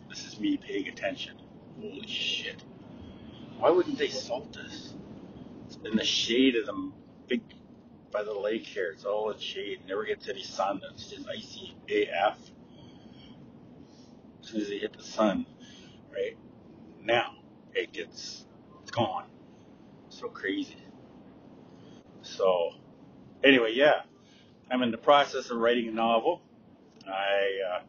[0.08, 1.36] This is me paying attention.
[1.80, 2.62] Holy shit.
[3.58, 4.94] Why wouldn't they salt this?
[5.66, 6.92] It's in the shade of the
[7.26, 7.42] big,
[8.12, 8.92] by the lake here.
[8.92, 9.80] It's all in shade.
[9.88, 10.80] Never gets any sun.
[10.92, 12.38] It's just icy AF.
[14.40, 15.44] As soon as they hit the sun,
[16.12, 16.36] right?
[17.02, 17.37] Now,
[17.74, 18.44] it gets,
[18.82, 19.26] it's gone.
[20.08, 20.76] So crazy.
[22.22, 22.72] So,
[23.44, 24.02] anyway, yeah.
[24.70, 26.42] I'm in the process of writing a novel.
[27.06, 27.80] I uh,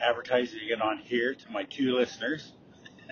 [0.00, 2.52] advertising it on here to my two listeners.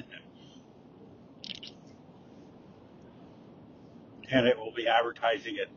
[4.30, 5.68] and it will be advertising it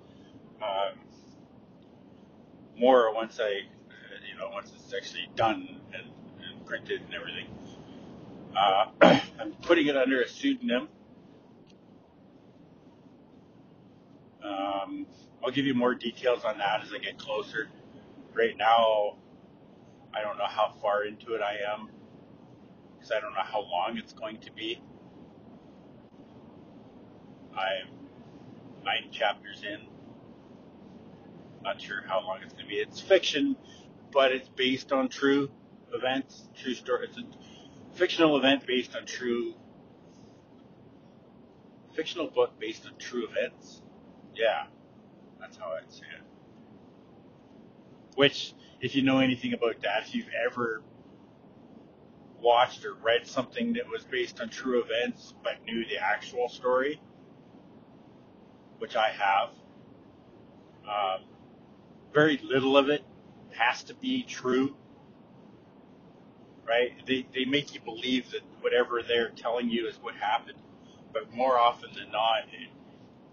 [0.62, 0.98] um,
[2.78, 3.50] more once I,
[4.30, 7.48] you know, once it's actually done and, and printed and everything.
[8.56, 8.86] Uh,
[9.40, 10.88] I'm putting it under a pseudonym.
[14.44, 15.08] Um,
[15.44, 17.70] I'll give you more details on that as I get closer.
[18.34, 19.18] Right now,
[20.14, 21.90] I don't know how far into it I am
[22.96, 24.82] because I don't know how long it's going to be.
[27.54, 27.88] I'm
[28.84, 29.88] nine chapters in.
[31.64, 32.76] Not sure how long it's going to be.
[32.76, 33.56] It's fiction,
[34.12, 35.50] but it's based on true
[35.94, 37.24] events, true a
[37.98, 39.56] fictional event based on true,
[41.94, 43.82] fictional book based on true events.
[44.36, 44.66] Yeah,
[45.40, 46.24] that's how I'd say it.
[48.16, 50.84] Which, if you know anything about that, if you've ever
[52.40, 57.02] watched or read something that was based on true events but knew the actual story,
[58.78, 59.50] which I have,
[60.86, 61.26] um,
[62.14, 63.04] very little of it
[63.56, 64.76] has to be true,
[66.68, 66.92] right?
[67.06, 70.58] They, they make you believe that whatever they're telling you is what happened,
[71.14, 72.70] but more often than not, it,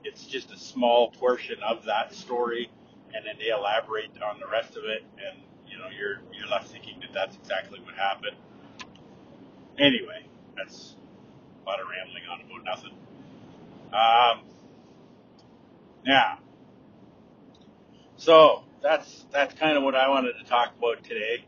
[0.05, 2.71] it's just a small portion of that story,
[3.15, 6.71] and then they elaborate on the rest of it, and you know you're you're left
[6.71, 8.37] thinking that that's exactly what happened.
[9.79, 10.95] Anyway, that's
[11.65, 12.93] a lot of rambling on about nothing.
[13.93, 14.45] Um,
[16.05, 16.37] yeah.
[18.17, 21.45] So that's that's kind of what I wanted to talk about today.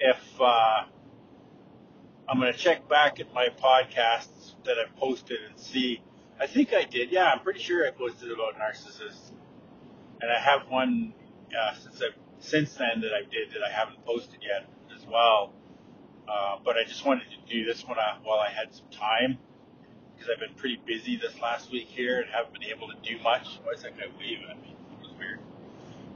[0.00, 0.84] If uh,
[2.28, 6.00] I'm going to check back at my podcasts that I've posted and see,
[6.40, 7.10] I think I did.
[7.10, 9.32] Yeah, I'm pretty sure I posted about narcissists,
[10.20, 11.14] and I have one
[11.58, 12.08] uh, since I
[12.38, 15.52] since then that I did that I haven't posted yet as well.
[16.28, 19.38] Uh, but I just wanted to do this one uh, while I had some time
[20.14, 23.22] because I've been pretty busy this last week here and haven't been able to do
[23.22, 23.58] much.
[23.62, 24.76] Why is that guy waving at me?
[24.92, 25.40] It was weird.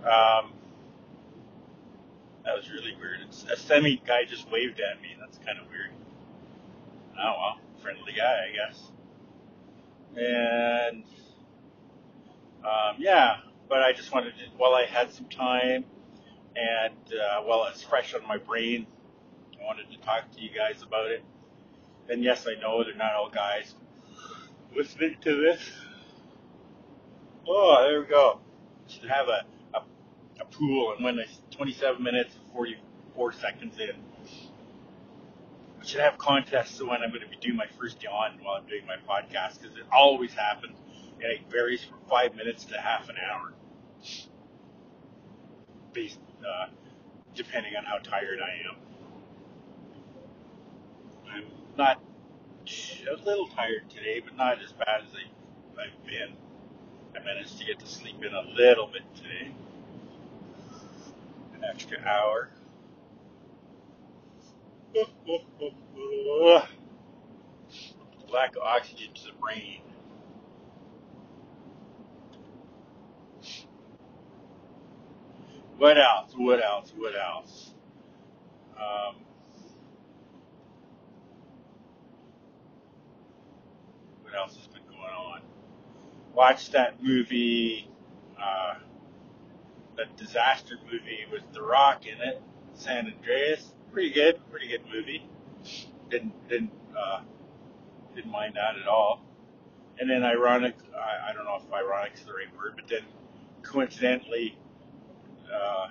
[0.05, 0.53] Um,
[2.47, 3.21] that was really weird.
[3.27, 5.17] It's, a semi guy just waved at me.
[5.21, 5.91] That's kind of weird.
[7.19, 8.91] Oh well, friendly guy, I guess.
[10.17, 11.05] And
[12.65, 15.85] um, yeah, but I just wanted to, while I had some time
[16.55, 18.87] and uh, while it's fresh on my brain,
[19.61, 21.23] I wanted to talk to you guys about it.
[22.09, 23.75] And yes, I know they're not all guys
[24.75, 25.61] listening to this.
[27.49, 28.41] Oh, there we go.
[28.87, 29.83] Should have a, a,
[30.41, 33.93] a pool, and when it's 27 minutes and 44 seconds in,
[35.81, 38.67] I should have contests when I'm going to be doing my first yawn while I'm
[38.67, 40.77] doing my podcast because it always happens,
[41.23, 43.53] and it varies from five minutes to half an hour,
[45.93, 46.69] based uh,
[47.35, 48.77] depending on how tired I am.
[51.31, 51.45] I'm
[51.77, 52.01] not
[53.11, 56.37] a little tired today, but not as bad as I, I've been.
[57.17, 59.55] I managed to get to sleep in a little bit today.
[61.57, 62.51] An extra hour.
[68.31, 69.81] Lack of oxygen to the brain.
[75.79, 76.33] What else?
[76.37, 76.93] What else?
[76.95, 77.73] What else?
[78.79, 79.17] Um,
[84.23, 85.41] what else has been going on?
[86.35, 87.91] Watched that movie,
[88.39, 88.75] uh,
[89.97, 92.43] that disaster movie with The Rock in it,
[92.75, 93.73] San Andreas.
[93.93, 95.29] Pretty good, pretty good movie.
[96.11, 97.21] Didn't didn't uh,
[98.15, 99.23] didn't mind that at all.
[99.99, 103.01] And then ironic, I, I don't know if ironic is the right word, but then
[103.63, 104.59] coincidentally,
[105.53, 105.89] uh,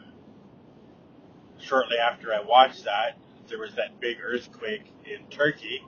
[1.60, 5.84] shortly after I watched that, there was that big earthquake in Turkey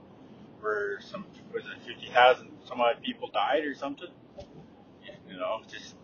[0.62, 4.10] where some was it fifty thousand some odd people died or something.
[5.30, 5.96] You know, just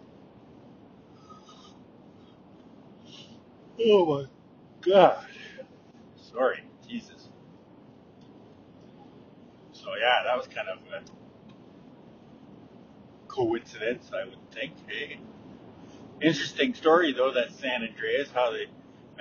[3.82, 4.26] oh my
[4.82, 5.26] god.
[6.16, 7.30] Sorry, Jesus.
[9.72, 11.04] So yeah, that was kind of a
[13.28, 14.74] coincidence, I would think.
[14.88, 15.20] Hey,
[16.22, 17.32] interesting story though.
[17.34, 18.68] That San Andreas, how they,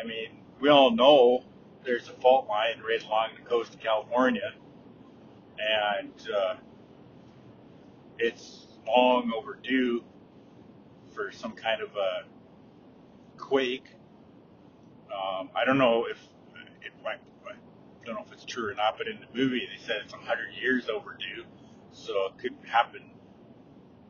[0.01, 0.29] I mean,
[0.61, 1.45] we all know
[1.85, 4.53] there's a fault line right along the coast of California
[5.59, 6.55] and uh,
[8.19, 10.03] it's long overdue
[11.15, 12.25] for some kind of a
[13.39, 13.87] quake.
[15.13, 16.19] Um, I don't know if
[16.85, 19.97] it, I don't know if it's true or not, but in the movie they said
[20.05, 21.45] it's 100 years overdue,
[21.93, 23.03] so it could happen,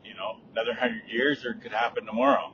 [0.03, 2.53] you know, another 100 years, or it could happen tomorrow.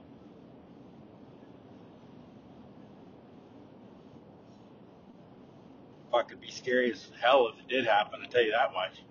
[6.12, 8.20] Fuck, it'd be scary as hell if it did happen.
[8.24, 9.04] I tell you that much.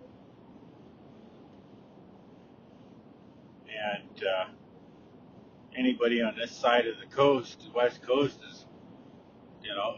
[3.68, 4.44] And uh,
[5.76, 8.57] anybody on this side of the coast, the west coast, is
[9.68, 9.96] you know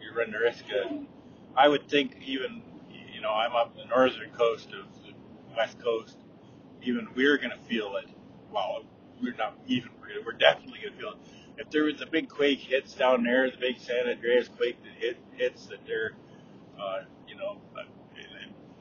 [0.00, 1.06] you run the risk of.
[1.56, 2.62] I would think even
[3.14, 5.12] you know I'm up the northern coast of the
[5.56, 6.18] west coast.
[6.82, 8.10] Even we're gonna feel it.
[8.52, 8.84] Well,
[9.22, 9.90] we're not even.
[10.24, 11.18] We're definitely gonna feel it.
[11.58, 14.92] If there was a big quake hits down there, the big San Andreas quake that
[14.92, 16.12] hit hits that they're
[16.78, 17.82] uh, you know, uh,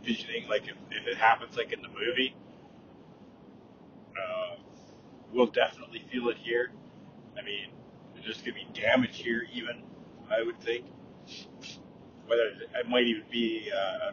[0.01, 2.35] envisioning like if, if it happens like in the movie,
[4.11, 4.57] uh,
[5.31, 6.71] we'll definitely feel it here.
[7.37, 7.69] I mean,
[8.13, 9.83] there's just going to be damage here, even
[10.31, 10.85] I would think.
[12.27, 12.43] Whether
[12.79, 14.11] it might even be, uh,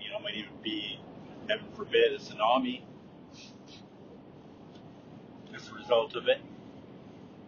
[0.00, 1.00] you know, might even be,
[1.48, 2.82] heaven forbid, a tsunami
[5.54, 6.40] as a result of it.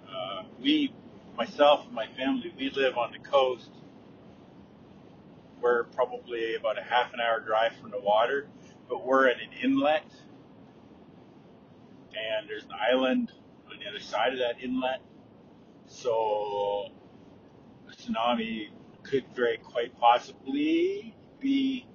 [0.06, 0.92] Uh, we,
[1.36, 3.70] myself and my family, we live on the coast
[5.62, 8.48] we're probably about a half an hour drive from the water,
[8.88, 10.04] but we're at an inlet,
[12.08, 13.32] and there's an island
[13.70, 15.00] on the other side of that inlet.
[15.86, 16.88] So
[17.96, 18.68] tsunami
[19.02, 21.86] could very quite possibly be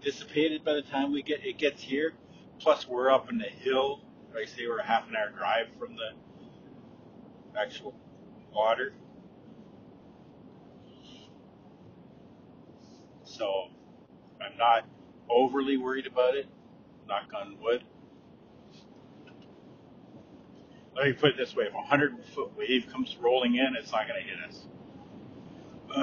[0.00, 2.12] dissipated by the time we get it gets here.
[2.58, 4.00] Plus, we're up in the hill.
[4.36, 7.94] I say we're a half an hour drive from the actual
[8.52, 8.92] water.
[13.24, 13.68] So
[14.40, 14.86] I'm not
[15.30, 16.46] overly worried about it.
[17.08, 17.84] Knock on wood.
[20.94, 23.92] Let me put it this way: if a hundred foot wave comes rolling in, it's
[23.92, 24.66] not going to hit us.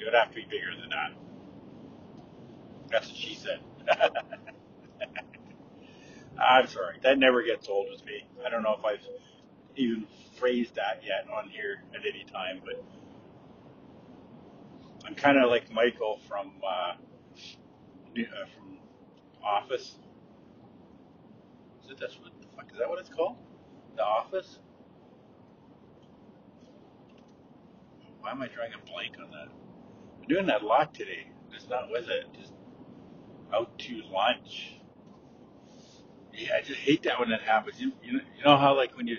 [0.00, 1.12] It would have to be bigger than that.
[2.90, 3.60] That's what she said.
[6.38, 8.24] I'm sorry, that never gets old with me.
[8.46, 9.04] I don't know if I've
[9.76, 10.06] even
[10.38, 12.82] phrased that yet on here at any time, but
[15.06, 16.94] I'm kind of like Michael from uh,
[17.98, 18.78] uh, from
[19.44, 19.96] Office.
[21.84, 23.36] Is it that's what the fuck is that what it's called?
[23.96, 24.60] The Office.
[28.22, 29.48] Why am I drawing a blank on that?
[30.20, 31.26] I'm doing that a lot today.
[31.52, 32.26] Just not with it.
[32.38, 32.52] Just
[33.52, 34.76] out to lunch.
[36.32, 37.80] Yeah, I just hate that when that happens.
[37.80, 39.18] You, you, know, you know how like when you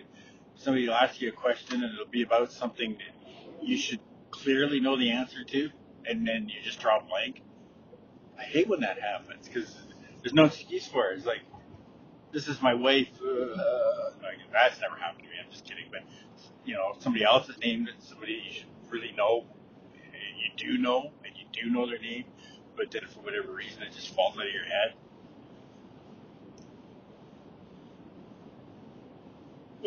[0.55, 3.99] somebody will ask you a question and it'll be about something that you should
[4.31, 5.69] clearly know the answer to,
[6.05, 7.41] and then you just draw a blank.
[8.39, 9.75] I hate when that happens because
[10.21, 11.17] there's no excuse for it.
[11.17, 11.41] It's like,
[12.31, 13.09] this is my wife.
[13.21, 14.11] Uh,
[14.53, 15.35] that's never happened to me.
[15.43, 15.85] I'm just kidding.
[15.91, 16.01] But
[16.63, 19.45] you know, somebody else's name that somebody you should really know,
[19.95, 22.25] and you do know, and you do know their name,
[22.77, 24.93] but then for whatever reason it just falls out of your head.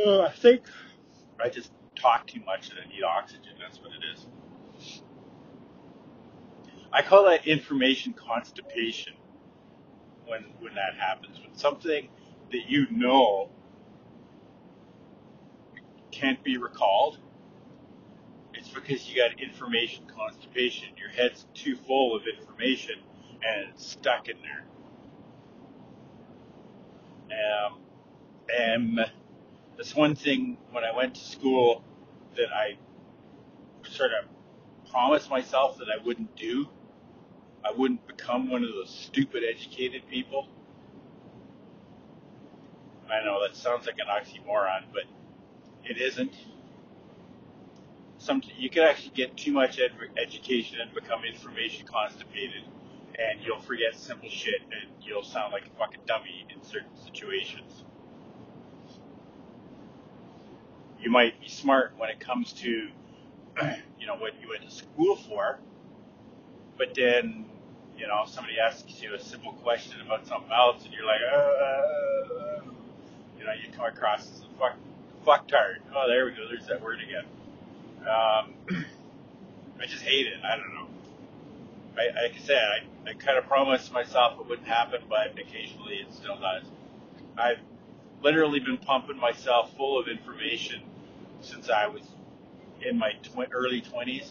[0.07, 0.65] Uh, I think
[1.43, 3.53] I just talk too much and I need oxygen.
[3.61, 4.27] That's what it is.
[6.93, 9.15] I call that information constipation
[10.27, 11.41] when when that happens.
[11.41, 12.09] When something
[12.53, 13.51] that you know
[16.11, 17.19] can't be recalled,
[18.67, 20.89] it's because you got information constipation.
[20.99, 22.97] Your head's too full of information
[23.43, 24.67] and it's stuck in there.
[27.67, 27.79] Um,
[28.57, 29.01] and
[29.77, 31.85] that's one thing when I went to school
[32.37, 32.79] that I
[33.89, 34.29] sort of
[34.91, 36.69] promised myself that I wouldn't do
[37.65, 40.49] I wouldn't become one of those stupid educated people.
[43.11, 45.05] I know that sounds like an oxymoron, but
[45.85, 46.35] it isn't.
[48.27, 52.65] Some you can actually get too much ed- education and become information constipated,
[53.17, 57.85] and you'll forget simple shit, and you'll sound like a fucking dummy in certain situations.
[60.99, 62.69] You might be smart when it comes to,
[64.01, 65.61] you know, what you went to school for,
[66.77, 67.45] but then
[67.97, 72.61] you know, somebody asks you a simple question about something else, and you're like, uh,
[73.39, 74.77] you know, you come across as a fuck,
[75.25, 75.77] fucktard.
[75.95, 76.49] Oh, there we go.
[76.49, 77.25] There's that word again.
[78.09, 78.55] Um,
[79.81, 80.35] I just hate it.
[80.45, 80.89] I don't know.
[81.99, 82.59] I, like I said,
[83.07, 86.65] I, I kind of promised myself it wouldn't happen, but occasionally it still does.
[87.39, 87.59] I've
[88.23, 90.83] literally been pumping myself full of information
[91.41, 92.03] since I was
[92.83, 94.31] in my tw- early 20s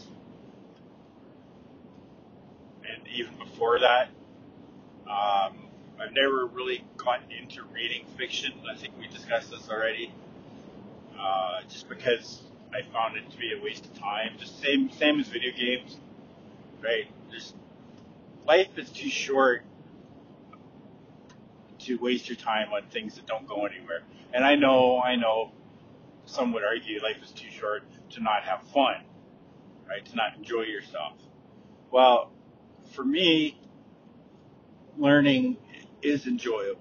[2.88, 4.08] and even before that.
[5.08, 5.58] Um,
[6.00, 8.52] I've never really gotten into reading fiction.
[8.70, 10.12] I think we discussed this already.
[11.18, 12.42] Uh, just because
[12.74, 14.36] I found it to be a waste of time.
[14.38, 15.98] Just same same as video games,
[16.82, 17.06] right?
[17.32, 17.54] Just
[18.46, 19.64] life is too short
[21.80, 24.02] to waste your time on things that don't go anywhere.
[24.32, 25.52] And I know, I know,
[26.24, 29.04] some would argue life is too short to not have fun,
[29.88, 30.04] right?
[30.04, 31.14] To not enjoy yourself.
[31.90, 32.32] Well,
[32.92, 33.60] for me,
[34.98, 35.56] learning
[36.02, 36.80] is enjoyable.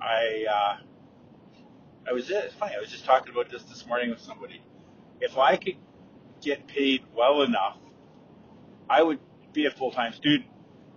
[0.00, 0.76] I uh,
[2.08, 2.74] I was it's funny.
[2.76, 4.62] I was just talking about this this morning with somebody.
[5.20, 5.76] If I could
[6.42, 7.78] get paid well enough,
[8.88, 9.18] I would
[9.52, 10.50] be a full time student.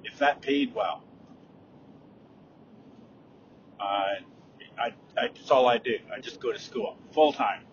[0.04, 1.04] If that paid well,
[3.80, 4.16] uh, I,
[4.80, 5.98] I that's all I do.
[6.16, 7.64] I just go to school full time.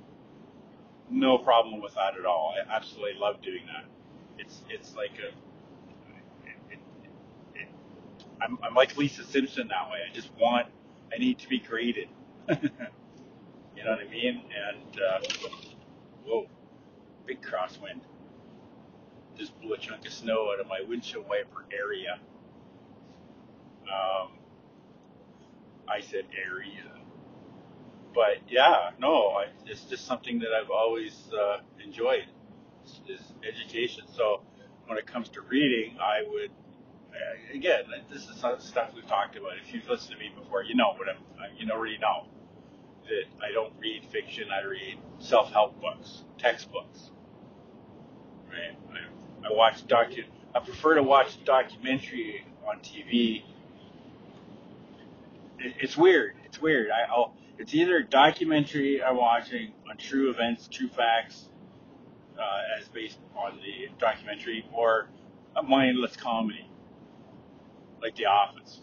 [1.10, 2.54] No problem with that at all.
[2.56, 3.84] I absolutely love doing that.
[4.38, 5.34] It's it's like a
[8.42, 9.98] I'm, I'm like Lisa Simpson that way.
[10.10, 10.66] I just want
[11.14, 12.08] I need to be graded.
[13.76, 14.42] you know what I mean?
[14.70, 15.20] And uh,
[16.24, 16.46] whoa,
[17.26, 18.00] big crosswind
[19.36, 22.18] just blew a chunk of snow out of my windshield wiper area.
[23.82, 24.30] Um,
[25.88, 26.84] I said area,
[28.14, 32.24] but yeah, no, I, it's just something that I've always uh, enjoyed
[32.84, 34.04] is, is education.
[34.16, 34.40] So
[34.86, 36.50] when it comes to reading, I would
[37.54, 39.52] again, this is stuff we've talked about.
[39.62, 41.22] If you've listened to me before, you know what I'm,
[41.58, 42.26] you already know
[43.08, 44.48] that I don't read fiction.
[44.50, 47.10] I read self-help books, textbooks.
[48.48, 48.76] Right?
[48.92, 50.24] I, I watch docu.
[50.54, 53.42] I prefer to watch documentary on TV.
[55.58, 56.34] It, it's weird.
[56.44, 56.90] It's weird.
[56.90, 57.34] I, I'll.
[57.58, 61.48] It's either documentary I'm watching on true events, true facts,
[62.38, 65.08] uh, as based on the documentary, or
[65.56, 66.68] a mindless comedy
[68.02, 68.80] like The Office,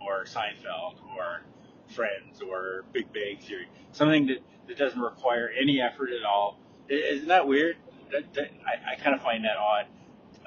[0.00, 1.42] or Seinfeld, or
[1.90, 3.68] Friends, or Big Bang Theory.
[3.92, 4.38] Something that,
[4.68, 6.58] that doesn't require any effort at all.
[6.88, 7.76] Isn't that weird?
[8.12, 9.86] That, that, I, I kind of find that odd.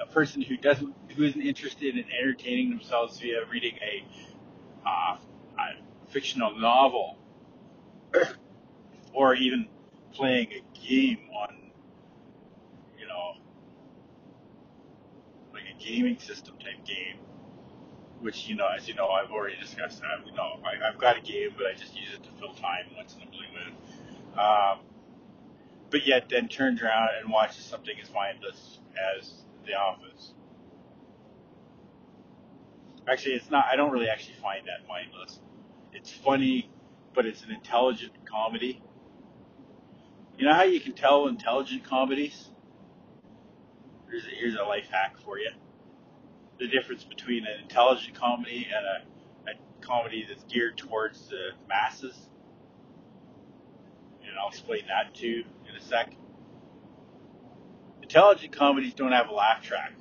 [0.00, 5.16] A person who doesn't, who isn't interested in entertaining themselves via reading a, uh,
[5.58, 7.18] a fictional novel,
[9.12, 9.68] or even
[10.12, 11.70] playing a game on,
[12.98, 13.34] you know,
[15.52, 17.18] like a gaming system type game,
[18.24, 20.00] which you know, as you know, I've already discussed.
[20.02, 22.54] I you know I, I've got a game, but I just use it to fill
[22.54, 23.76] time once in a blue moon.
[24.38, 24.78] Um,
[25.90, 28.78] but yet then turns around and watches something as mindless
[29.18, 29.30] as
[29.66, 30.32] The Office.
[33.06, 33.66] Actually, it's not.
[33.70, 35.38] I don't really actually find that mindless.
[35.92, 36.70] It's funny,
[37.14, 38.82] but it's an intelligent comedy.
[40.38, 42.48] You know how you can tell intelligent comedies?
[44.10, 45.50] Here's a, here's a life hack for you.
[46.64, 52.16] The difference between an intelligent comedy and a, a comedy that's geared towards the masses.
[54.22, 56.14] And I'll explain that too in a sec.
[58.00, 59.92] Intelligent comedies don't have a laugh track.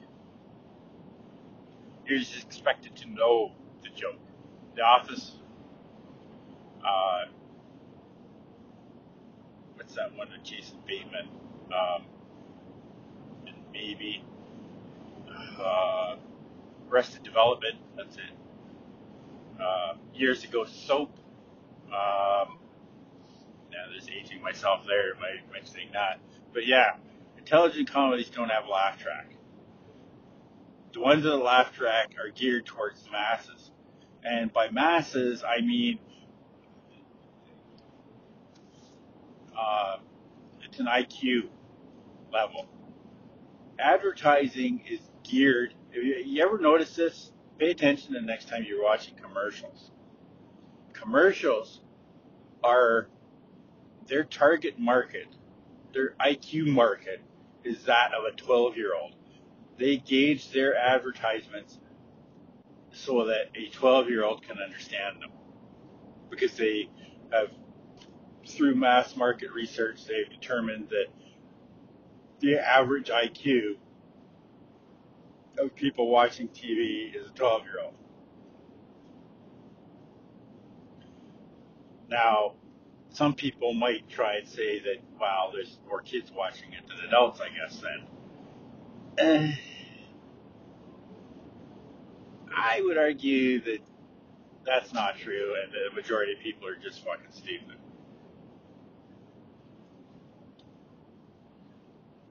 [2.07, 3.51] You're just expected to know
[3.81, 4.21] the joke.
[4.77, 5.33] The Office.
[6.79, 7.25] Uh,
[9.75, 11.27] what's that one Jason Bateman?
[11.75, 12.05] Um,
[13.47, 14.23] and maybe
[15.59, 16.15] uh,
[16.93, 17.75] Arrested Development.
[17.97, 18.21] That's it.
[19.59, 21.17] Uh, years ago, Soap.
[21.87, 22.59] Um,
[23.71, 26.19] yeah, there's aging myself there by, by saying that.
[26.53, 26.97] But yeah,
[27.37, 29.35] intelligent comedies don't have a laugh track.
[30.93, 33.71] The ones a laugh track are geared towards the masses.
[34.23, 35.97] And by masses, I mean
[39.57, 39.97] uh,
[40.63, 41.49] it's an IQ
[42.31, 42.67] level.
[43.79, 45.73] Advertising is geared.
[45.91, 49.91] If you ever notice this, pay attention the next time you're watching commercials.
[50.93, 51.81] Commercials
[52.63, 53.07] are
[54.07, 55.27] their target market,
[55.93, 57.21] their IQ market,
[57.63, 59.15] is that of a 12 year old.
[59.77, 61.79] They gauge their advertisements
[62.91, 65.31] so that a 12 year old can understand them.
[66.29, 66.89] Because they
[67.31, 67.49] have,
[68.47, 71.05] through mass market research, they've determined that
[72.39, 73.77] the average IQ
[75.57, 77.93] of people watching TV is a 12 year old.
[82.09, 82.53] Now,
[83.09, 87.39] some people might try and say that, wow, there's more kids watching it than adults,
[87.39, 88.07] I guess, then.
[89.19, 89.55] Uh,
[92.55, 93.79] I would argue that
[94.65, 97.77] that's not true, and the majority of people are just fucking stupid.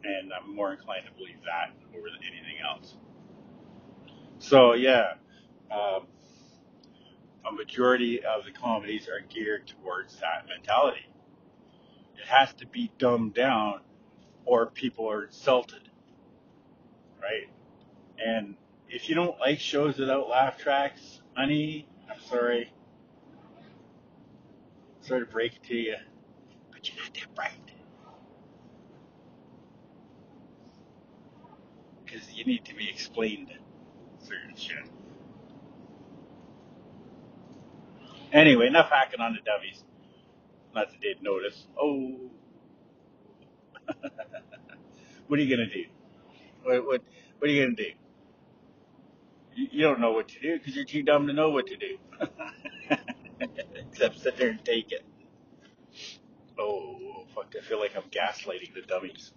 [0.05, 2.97] And I'm more inclined to believe that over anything else.
[4.43, 5.15] So, yeah.
[5.71, 6.07] Um,
[7.49, 11.07] a majority of the comedies are geared towards that mentality.
[12.21, 13.81] It has to be dumbed down
[14.45, 15.89] or people are insulted.
[17.21, 17.49] Right?
[18.19, 18.57] And
[18.89, 22.73] if you don't like shows without laugh tracks, honey, I'm sorry.
[25.03, 25.97] Sorry to break it to you,
[26.73, 27.73] but you're not that bright.
[32.13, 33.51] because you need to be explained
[34.33, 34.91] certain shit.
[38.33, 39.85] Anyway, enough hacking on the dummies.
[40.75, 41.67] Not that they'd notice.
[41.79, 42.31] Oh,
[45.27, 45.85] what are you gonna do?
[46.63, 47.03] What what
[47.39, 47.91] what are you gonna do?
[49.55, 51.77] You, you don't know what to do because you're too dumb to know what to
[51.77, 51.99] do.
[53.91, 55.05] Except sit there and take it.
[56.59, 57.53] Oh fuck!
[57.59, 59.33] I feel like I'm gaslighting the dummies.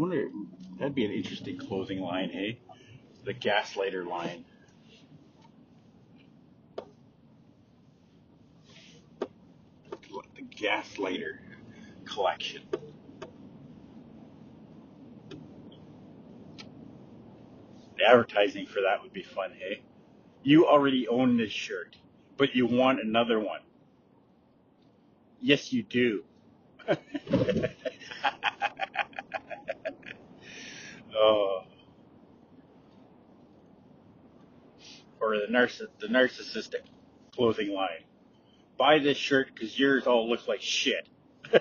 [0.00, 0.30] Wonder
[0.78, 2.58] that'd be an interesting closing line, hey?
[3.24, 4.46] The gaslighter line.
[9.90, 11.38] The gaslighter
[12.06, 12.62] collection.
[17.98, 19.82] The advertising for that would be fun, hey?
[20.42, 21.96] You already own this shirt,
[22.38, 23.60] but you want another one.
[25.42, 26.24] Yes, you do.
[31.16, 31.62] oh.
[35.20, 36.82] Or the narciss the narcissistic
[37.34, 38.04] clothing line.
[38.78, 41.06] Buy this shirt because yours all look like shit.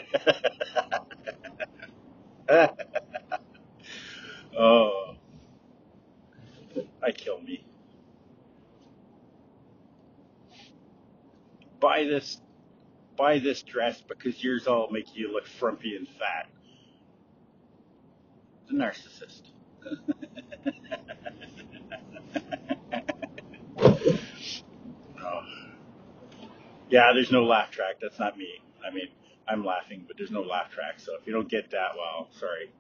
[4.58, 5.16] oh,
[7.04, 7.66] I kill me.
[11.80, 12.41] Buy this,
[13.18, 16.47] buy this dress because yours all make you look frumpy and fat.
[18.70, 19.41] The narcissist.
[25.22, 25.41] oh.
[26.89, 27.97] Yeah, there's no laugh track.
[28.01, 28.47] That's not me.
[28.84, 29.09] I mean,
[29.47, 30.99] I'm laughing, but there's no laugh track.
[30.99, 32.72] So if you don't get that, well, sorry.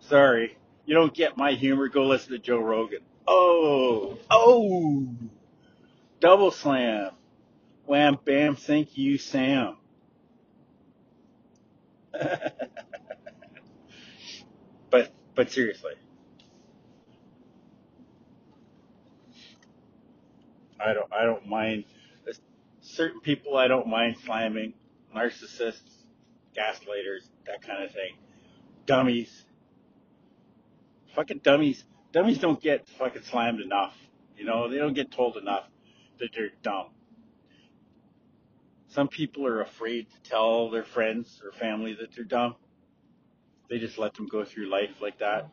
[0.00, 0.56] Sorry.
[0.86, 3.00] You don't get my humor, go listen to Joe Rogan.
[3.26, 5.08] Oh, oh,
[6.20, 7.10] double slam.
[7.84, 9.76] Wham, bam, thank you, Sam.
[15.36, 15.92] but, seriously,
[20.84, 21.84] I don't, I don't mind.
[22.80, 24.74] Certain people I don't mind slamming.
[25.14, 26.04] Narcissists,
[26.56, 28.16] gaslighters, that kind of thing.
[28.86, 29.44] Dummies.
[31.14, 31.84] Fucking dummies.
[32.12, 33.94] Dummies don't get fucking slammed enough.
[34.36, 35.64] You know, they don't get told enough
[36.20, 36.88] that they're dumb.
[38.88, 42.54] Some people are afraid to tell their friends or family that they're dumb.
[43.68, 45.48] They just let them go through life like that.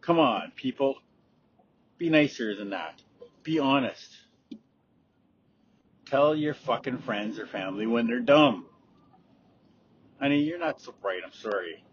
[0.00, 0.96] Come on, people.
[1.98, 3.02] Be nicer than that.
[3.42, 4.16] Be honest.
[6.06, 8.66] Tell your fucking friends or family when they're dumb.
[10.20, 11.20] Honey, you're not so bright.
[11.24, 11.84] I'm sorry.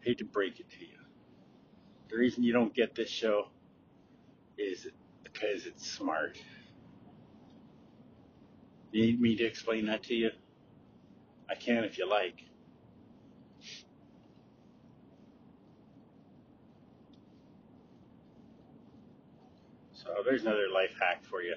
[0.00, 0.98] I hate to break it to you.
[2.08, 3.48] The reason you don't get this show
[4.58, 4.86] is
[5.22, 6.38] because it's smart.
[8.92, 10.30] You need me to explain that to you?
[11.48, 12.42] I can if you like.
[19.92, 21.54] So there's another life hack for you.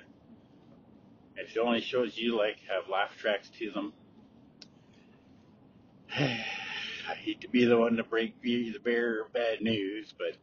[1.35, 3.93] If the only shows you like have laugh tracks to them,
[6.15, 10.35] I hate to be the one to break you the bearer of bad news, but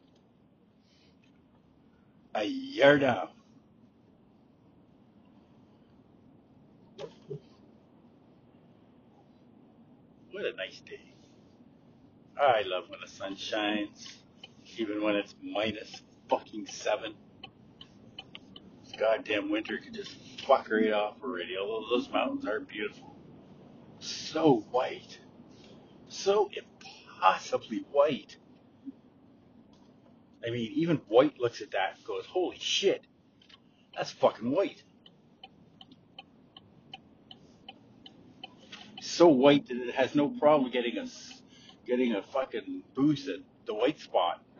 [2.35, 3.29] a year down.
[10.37, 11.01] What a nice day.
[12.39, 14.19] I love when the sun shines,
[14.77, 17.15] even when it's minus fucking seven.
[18.83, 20.15] This goddamn winter could just
[20.45, 23.15] fuck right off already, although those mountains are beautiful.
[23.97, 25.17] So white.
[26.07, 28.37] So impossibly white.
[30.45, 33.07] I mean, even white looks at that and goes, holy shit,
[33.95, 34.83] that's fucking white.
[39.17, 41.07] So white that it has no problem getting a,
[41.87, 44.43] getting a fucking boost at the white spot.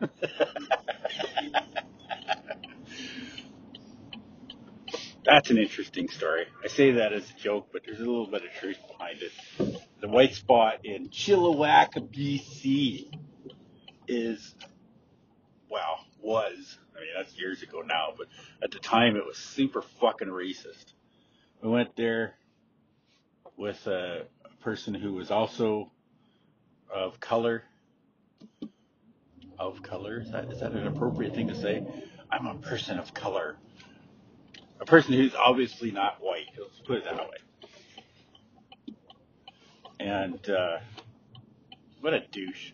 [5.24, 6.46] That's an interesting story.
[6.64, 9.30] I say that as a joke, but there's a little bit of truth behind it.
[10.00, 13.12] The white spot in Chilliwack, BC
[14.08, 14.56] is,
[15.70, 18.26] well, was, I mean, that's years ago now, but
[18.60, 20.94] at the time it was super fucking racist.
[21.62, 22.34] We went there
[23.56, 24.24] with a
[24.60, 25.90] person who was also
[26.92, 27.64] of color.
[29.58, 30.20] Of color?
[30.20, 31.86] Is that, is that an appropriate thing to say?
[32.30, 33.56] I'm a person of color.
[34.80, 36.46] A person who's obviously not white.
[36.58, 38.94] Let's put it that way.
[40.00, 40.78] And, uh,
[42.00, 42.72] what a douche.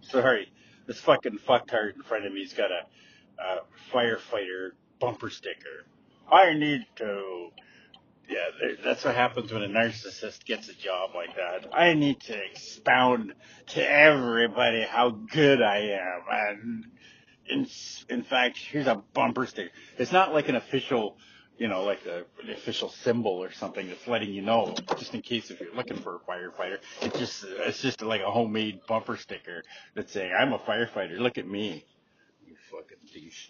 [0.00, 0.52] Sorry,
[0.86, 2.86] this fucking fucktard in front of me's got a,
[3.40, 3.60] a
[3.92, 5.86] firefighter bumper sticker.
[6.30, 7.50] I need to.
[8.30, 11.68] Yeah, that's what happens when a narcissist gets a job like that.
[11.76, 13.34] I need to expound
[13.70, 16.22] to everybody how good I am.
[16.30, 16.86] And
[17.48, 17.66] in,
[18.08, 19.70] in fact, here's a bumper sticker.
[19.98, 21.16] It's not like an official,
[21.58, 25.22] you know, like a, an official symbol or something that's letting you know, just in
[25.22, 26.78] case if you're looking for a firefighter.
[27.02, 29.64] It's just, it's just like a homemade bumper sticker
[29.96, 31.18] that's saying, I'm a firefighter.
[31.18, 31.84] Look at me.
[32.46, 33.48] You fucking douche.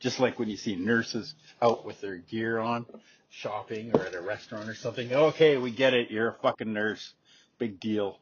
[0.00, 2.86] Just like when you see nurses out with their gear on,
[3.34, 5.12] shopping or at a restaurant or something.
[5.12, 6.10] Okay, we get it.
[6.10, 7.14] You're a fucking nurse.
[7.58, 8.18] Big deal.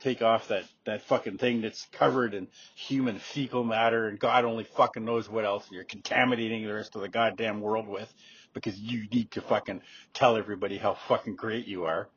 [0.00, 4.64] Take off that, that fucking thing that's covered in human fecal matter and God only
[4.64, 8.12] fucking knows what else you're contaminating the rest of the goddamn world with
[8.52, 9.80] because you need to fucking
[10.12, 12.08] tell everybody how fucking great you are.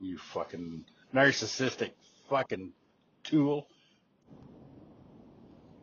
[0.00, 0.84] You fucking
[1.14, 1.92] narcissistic
[2.28, 2.72] fucking
[3.22, 3.68] tool.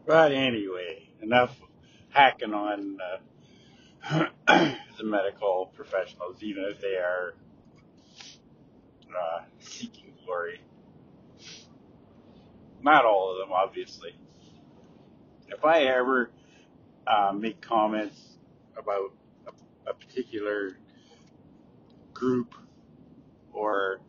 [0.05, 1.55] But anyway, enough
[2.09, 3.17] hacking on uh,
[4.09, 7.33] the medical professionals, even if they are
[9.09, 10.61] uh, seeking glory.
[12.81, 14.15] Not all of them, obviously.
[15.47, 16.31] If I ever
[17.07, 18.19] uh, make comments
[18.77, 19.13] about
[19.47, 20.77] a, a particular
[22.13, 22.53] group
[23.53, 24.01] or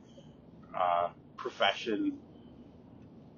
[0.77, 2.19] uh, profession,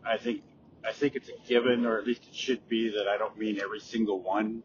[0.05, 0.43] I think
[0.87, 3.59] I think it's a given, or at least it should be, that I don't mean
[3.61, 4.63] every single one.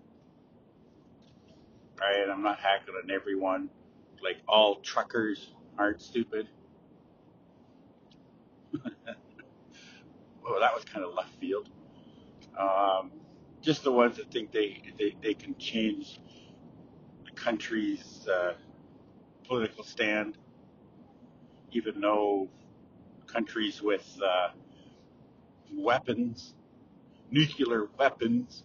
[2.02, 2.28] Right?
[2.30, 3.70] I'm not hacking on everyone.
[4.24, 6.47] Like all truckers aren't stupid.
[8.74, 11.70] well, that was kind of left field.
[12.60, 13.12] Um,
[13.62, 16.20] just the ones that think they, they, they can change
[17.26, 18.54] the country's uh,
[19.47, 20.38] political stand,
[21.72, 22.49] even though
[23.28, 24.49] countries with uh,
[25.74, 26.56] weapons,
[27.30, 28.64] nuclear weapons,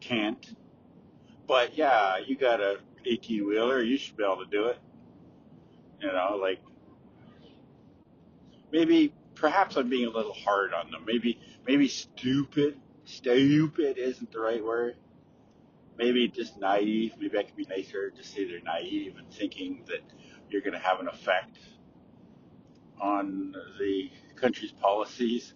[0.00, 0.54] can't.
[1.48, 4.78] But yeah, you got a 18 wheeler, you should be able to do it.
[6.00, 6.60] You know, like
[8.70, 11.04] maybe perhaps I'm being a little hard on them.
[11.06, 14.96] Maybe maybe stupid, stupid isn't the right word.
[15.96, 17.14] Maybe just naive.
[17.18, 18.10] Maybe I could be nicer.
[18.10, 20.02] Just say they're naive and thinking that
[20.50, 21.58] you're going to have an effect
[23.00, 25.54] on the country's policies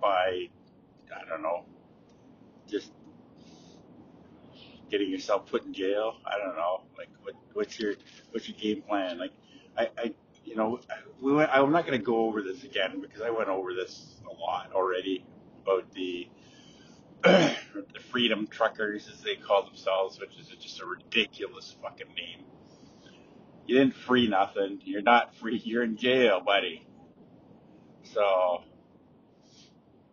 [0.00, 0.48] by,
[1.14, 1.64] I don't know,
[2.68, 2.92] just
[4.90, 6.16] getting yourself put in jail.
[6.26, 6.82] I don't know.
[6.98, 7.94] Like, what, what's your
[8.30, 9.18] what's your game plan?
[9.18, 9.32] Like,
[9.76, 10.14] I, I
[10.44, 10.80] you know,
[11.20, 14.16] we went, I'm not going to go over this again because I went over this
[14.28, 15.24] a lot already
[15.62, 16.28] about the
[17.22, 22.44] the freedom truckers, as they call themselves, which is just a ridiculous fucking name.
[23.66, 24.80] You didn't free nothing.
[24.84, 25.60] You're not free.
[25.62, 26.86] You're in jail, buddy.
[28.02, 28.62] So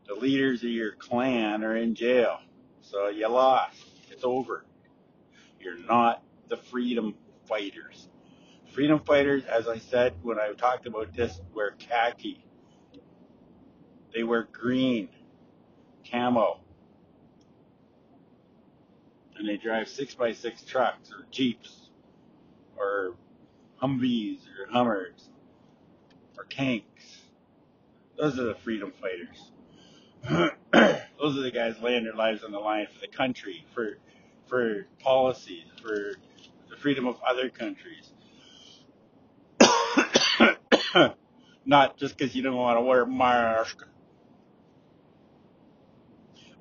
[0.05, 2.39] the leaders of your clan are in jail.
[2.81, 3.79] So you lost.
[4.11, 4.65] It's over.
[5.67, 7.13] You're not the freedom
[7.45, 8.07] fighters.
[8.71, 12.41] Freedom fighters, as I said when I talked about this, wear khaki.
[14.13, 15.09] They wear green,
[16.09, 16.61] camo.
[19.35, 21.89] And they drive 6x6 trucks or Jeeps
[22.77, 23.15] or
[23.83, 25.27] Humvees or Hummers
[26.37, 27.23] or tanks.
[28.17, 29.51] Those are the freedom fighters.
[31.19, 33.97] those are the guys laying their lives on the line for the country, for
[34.47, 36.15] for policies, for
[36.69, 38.11] the freedom of other countries.
[41.65, 43.83] Not just because you don't want to wear a mask.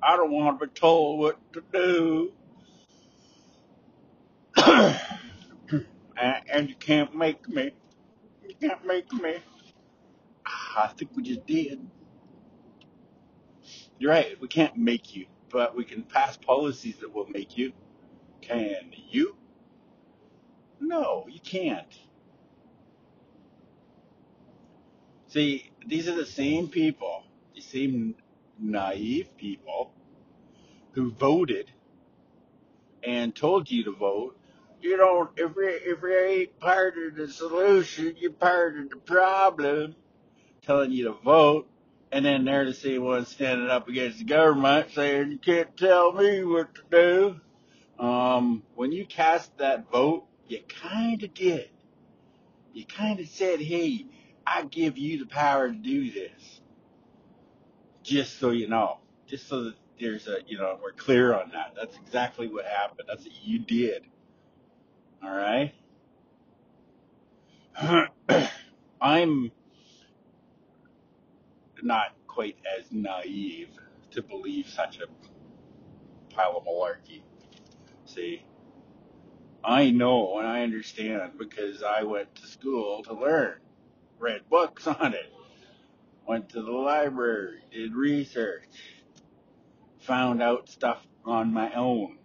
[0.01, 2.31] I don't want to be told what to do.
[6.17, 7.71] and, and you can't make me.
[8.47, 9.37] You can't make me.
[10.45, 11.79] I think we just did.
[13.99, 14.39] You're right.
[14.39, 17.73] We can't make you, but we can pass policies that will make you.
[18.41, 19.35] Can you?
[20.79, 21.87] No, you can't.
[25.27, 27.23] See, these are the same people,
[27.55, 28.15] the same
[28.59, 29.91] naive people
[30.93, 31.71] who voted
[33.03, 34.37] and told you to vote.
[34.81, 38.97] You don't, if you, if you ain't part of the solution, you're part of the
[38.97, 39.95] problem.
[40.61, 41.67] Telling you to vote
[42.11, 46.13] and then there to see ones standing up against the government saying, you can't tell
[46.13, 48.03] me what to do.
[48.03, 51.69] Um, when you cast that vote, you kind of did.
[52.73, 54.05] You kind of said, hey,
[54.45, 56.61] I give you the power to do this.
[58.03, 58.99] Just so you know.
[59.25, 61.73] Just so that there's a, you know, we're clear on that.
[61.75, 63.07] That's exactly what happened.
[63.07, 64.03] That's what you did.
[65.21, 65.73] All right?
[69.01, 69.51] I'm
[71.83, 73.69] not quite as naive
[74.11, 77.21] to believe such a pile of malarkey.
[78.05, 78.43] See,
[79.63, 83.55] I know and I understand because I went to school to learn,
[84.19, 85.33] read books on it,
[86.27, 88.69] went to the library, did research,
[89.99, 92.17] found out stuff on my own.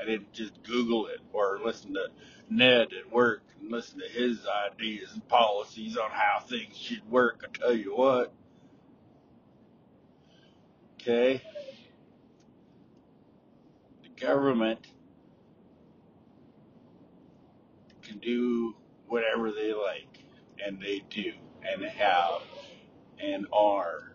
[0.00, 2.08] I didn't just Google it or listen to
[2.50, 7.44] Ned at work and listen to his ideas and policies on how things should work.
[7.44, 8.32] I tell you what.
[11.08, 11.42] Okay?
[14.02, 14.88] The government
[18.02, 20.18] can do whatever they like,
[20.62, 21.32] and they do,
[21.62, 22.42] and have,
[23.18, 24.12] and are.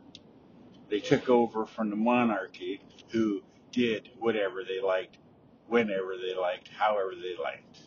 [0.91, 2.79] They took over from the monarchy,
[3.09, 3.41] who
[3.71, 5.17] did whatever they liked,
[5.67, 7.79] whenever they liked, however they liked,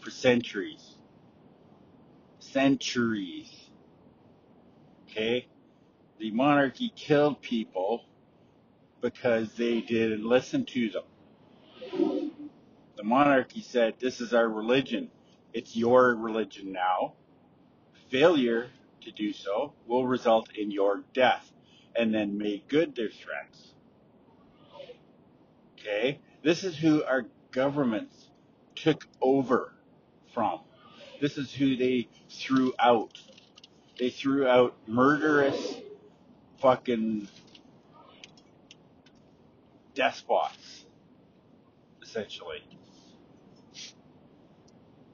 [0.00, 0.96] for centuries.
[2.40, 3.70] Centuries.
[5.08, 5.46] Okay?
[6.18, 8.04] The monarchy killed people
[9.00, 11.04] because they didn't listen to them.
[12.96, 15.10] The monarchy said, This is our religion.
[15.52, 17.14] It's your religion now.
[18.10, 18.70] Failure
[19.02, 21.50] to do so will result in your death.
[21.96, 23.72] And then made good their threats.
[25.78, 26.20] Okay?
[26.42, 28.28] This is who our governments
[28.74, 29.72] took over
[30.34, 30.60] from.
[31.20, 33.18] This is who they threw out.
[33.98, 35.76] They threw out murderous
[36.60, 37.28] fucking
[39.94, 40.84] despots,
[42.02, 42.62] essentially.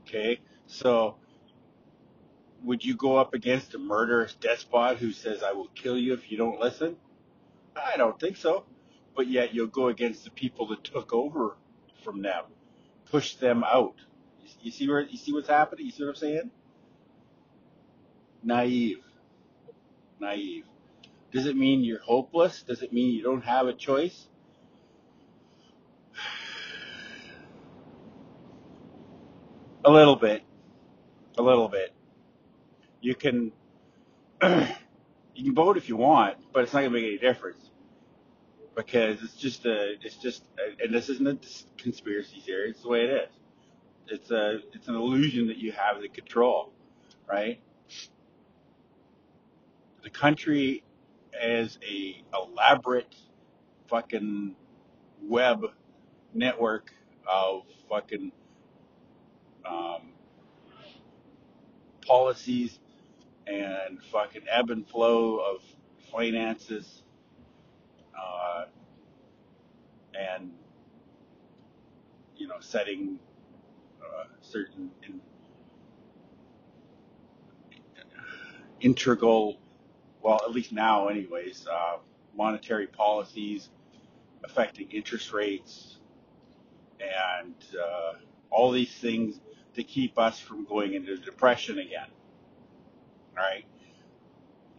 [0.06, 0.40] Okay?
[0.66, 1.16] So,
[2.64, 6.30] would you go up against a murderous despot who says, I will kill you if
[6.30, 6.96] you don't listen?
[7.76, 8.64] I don't think so.
[9.16, 11.56] But yet you'll go against the people that took over
[12.04, 12.44] from them,
[13.10, 13.96] push them out.
[14.60, 15.86] You see where you see what's happening?
[15.86, 16.50] You see what I'm saying?
[18.42, 18.98] Naive.
[20.20, 20.64] Naive.
[21.32, 22.62] Does it mean you're hopeless?
[22.62, 24.28] Does it mean you don't have a choice?
[29.84, 30.42] A little bit.
[31.38, 31.92] A little bit.
[33.00, 33.52] You can
[34.42, 37.70] you can vote if you want, but it's not going to make any difference
[38.76, 41.38] because it's just a it's just a, and this isn't a
[41.82, 42.70] conspiracy theory.
[42.70, 43.28] It's the way it is.
[44.08, 46.72] It's a it's an illusion that you have the control,
[47.28, 47.60] right?
[50.02, 50.82] The country
[51.40, 53.14] is a elaborate
[53.88, 54.56] fucking
[55.22, 55.64] web
[56.34, 56.92] network
[57.30, 58.32] of fucking
[59.66, 60.12] um,
[62.06, 62.80] policies
[63.46, 65.62] and fucking ebb and flow of
[66.10, 67.02] finances
[68.18, 68.64] uh,
[70.18, 70.52] and
[72.36, 73.18] you know setting
[74.02, 75.20] uh, certain in,
[78.80, 79.58] integral
[80.22, 81.96] well at least now anyways uh,
[82.36, 83.68] monetary policies
[84.44, 85.98] affecting interest rates
[87.00, 88.18] and uh,
[88.50, 89.40] all these things
[89.74, 92.06] to keep us from going into depression again.
[93.36, 93.64] All right.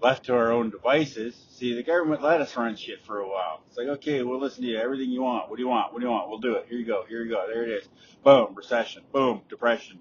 [0.01, 3.63] Left to our own devices, see, the government let us run shit for a while.
[3.67, 4.77] It's like, okay, we'll listen to you.
[4.77, 5.49] Everything you want.
[5.49, 5.93] What do you want?
[5.93, 6.29] What do you want?
[6.29, 6.65] We'll do it.
[6.69, 7.05] Here you go.
[7.07, 7.45] Here you go.
[7.47, 7.87] There it is.
[8.23, 9.03] Boom, recession.
[9.13, 9.99] Boom, depression.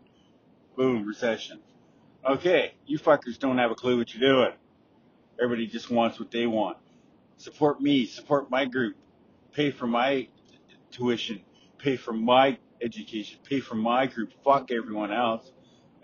[0.77, 1.61] Boom, recession.
[2.29, 4.53] Okay, you fuckers don't have a clue what you're doing.
[5.43, 6.79] Everybody just wants what they want.
[7.37, 8.07] Support me.
[8.07, 8.97] Support my group.
[9.53, 10.29] Pay for my
[10.91, 11.41] tuition.
[11.79, 15.51] Pay for my education, pay for my group, fuck everyone else.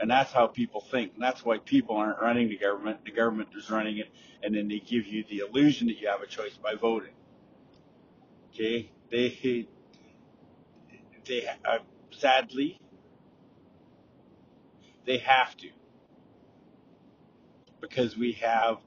[0.00, 1.14] And that's how people think.
[1.14, 3.04] And that's why people aren't running the government.
[3.04, 4.08] The government is running it.
[4.42, 7.14] And then they give you the illusion that you have a choice by voting.
[8.54, 8.92] Okay?
[9.10, 9.66] They,
[11.26, 11.78] they, uh,
[12.16, 12.80] sadly,
[15.04, 15.68] they have to.
[17.80, 18.78] Because we have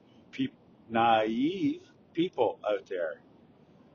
[0.92, 1.80] naive
[2.14, 3.22] people out there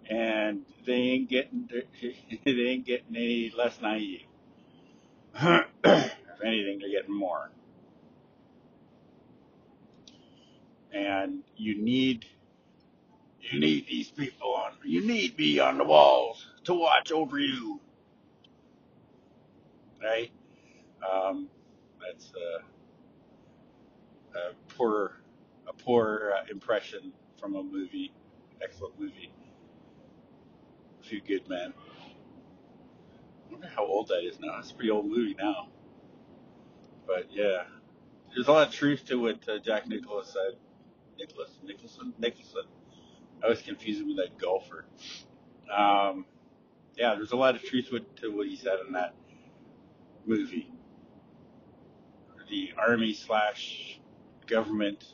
[0.10, 1.70] and they ain't getting
[2.46, 4.24] they ain't getting any less naive.
[5.40, 7.52] if anything, they're getting more.
[10.94, 12.26] And you need
[13.42, 17.80] you need these people on you need me on the walls to watch over you.
[20.02, 20.32] Right?
[21.08, 21.50] Um,
[22.00, 22.78] that's a,
[24.38, 25.17] a poor a
[25.88, 28.14] poor uh, impression from a movie,
[28.62, 29.32] excellent movie
[31.02, 31.74] A few good men.
[33.34, 34.60] I wonder how old that is now.
[34.60, 35.70] It's a pretty old movie now.
[37.08, 37.64] But yeah,
[38.36, 40.60] there's a lot of truth to what uh, Jack Nicholas said.
[41.18, 42.64] Nicholas, Nicholson, Nicholson.
[43.42, 44.86] I always confuse him with that golfer.
[45.76, 46.26] Um,
[46.98, 49.16] yeah, there's a lot of truth with, to what he said in that
[50.26, 50.70] movie.
[52.50, 54.02] The army slash
[54.48, 55.06] government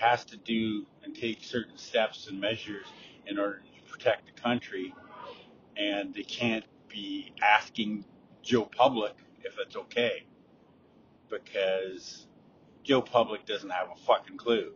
[0.00, 2.86] has to do and take certain steps and measures
[3.26, 4.94] in order to protect the country
[5.76, 8.04] and they can't be asking
[8.42, 10.24] Joe Public if it's okay,
[11.30, 12.26] because
[12.82, 14.72] Joe Public doesn't have a fucking clue.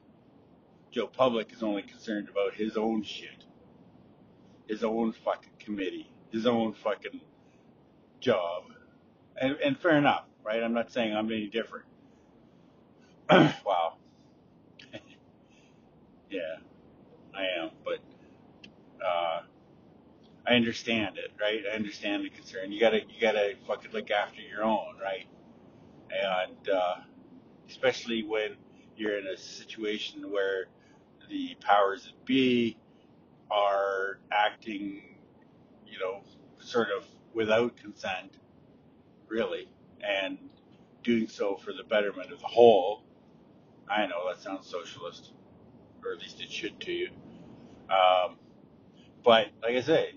[0.91, 3.45] Joe Public is only concerned about his own shit,
[4.69, 7.21] his own fucking committee, his own fucking
[8.21, 8.65] job,
[9.37, 10.63] and and fair enough, right?
[10.63, 11.87] I'm not saying I'm any different.
[13.31, 13.95] wow.
[16.31, 16.57] Yeah,
[17.35, 18.01] I am, but
[19.05, 19.43] uh,
[20.47, 21.63] I understand it, right?
[21.73, 22.73] I understand the concern.
[22.73, 25.27] You gotta, you gotta fucking look after your own, right?
[26.11, 26.95] And uh,
[27.69, 28.57] especially when
[28.97, 30.67] you're in a situation where
[31.31, 32.79] the powers that be
[33.51, 35.03] are acting,
[35.87, 36.23] you know,
[36.61, 37.05] sort of
[37.35, 38.39] without consent,
[39.29, 39.69] really,
[40.03, 40.39] and
[41.03, 43.05] doing so for the betterment of the whole.
[43.89, 45.33] I know that sounds socialist,
[46.05, 47.11] or at least it should to you.
[47.91, 48.37] Um,
[49.25, 50.15] but like I said,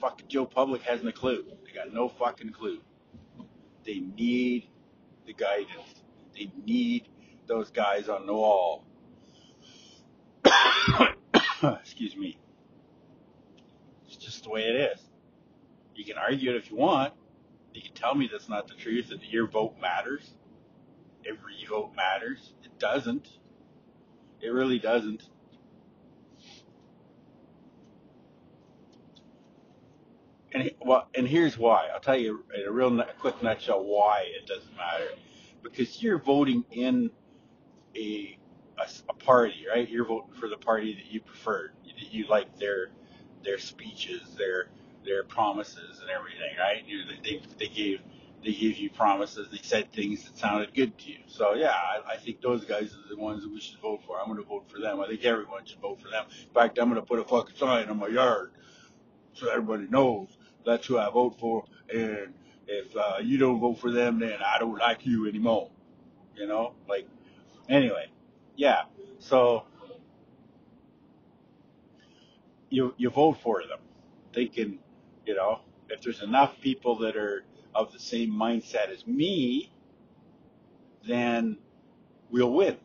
[0.00, 1.44] fucking Joe Public hasn't a clue.
[1.64, 2.80] They got no fucking clue.
[3.84, 4.68] They need
[5.26, 6.02] the guidance.
[6.34, 7.08] They need
[7.46, 8.84] those guys on the wall.
[11.62, 12.38] Excuse me.
[14.06, 15.00] It's just the way it is.
[15.94, 17.12] You can argue it if you want.
[17.74, 20.34] You can tell me that's not the truth, that your vote matters.
[21.26, 22.54] Every vote matters.
[22.64, 23.28] It doesn't.
[24.42, 25.24] It really doesn't.
[30.52, 31.88] And well, and here's why.
[31.94, 35.08] I'll tell you in a real quick nutshell why it doesn't matter.
[35.62, 37.10] Because you're voting in
[37.96, 38.38] a,
[38.78, 39.88] a, a party, right?
[39.88, 42.88] You're voting for the party that you prefer, that you like their
[43.44, 44.68] their speeches, their
[45.04, 46.84] their promises, and everything, right?
[46.86, 48.00] You, they they gave
[48.44, 49.48] they gave you promises.
[49.50, 51.18] They said things that sounded good to you.
[51.28, 54.20] So yeah, I, I think those guys are the ones that we should vote for.
[54.20, 55.00] I'm going to vote for them.
[55.00, 56.26] I think everyone should vote for them.
[56.48, 58.52] In fact, I'm going to put a fucking sign on my yard
[59.34, 60.28] so everybody knows
[60.64, 61.64] that's who I vote for.
[61.92, 62.34] And
[62.66, 65.70] if uh, you don't vote for them, then I don't like you anymore.
[66.36, 67.08] You know, like
[67.68, 68.10] anyway,
[68.56, 68.82] yeah.
[69.18, 69.64] So
[72.70, 73.78] you you vote for them,
[74.32, 74.78] thinking,
[75.26, 77.44] you know, if there's enough people that are
[77.74, 79.72] of the same mindset as me,
[81.06, 81.58] then
[82.30, 82.76] we'll win.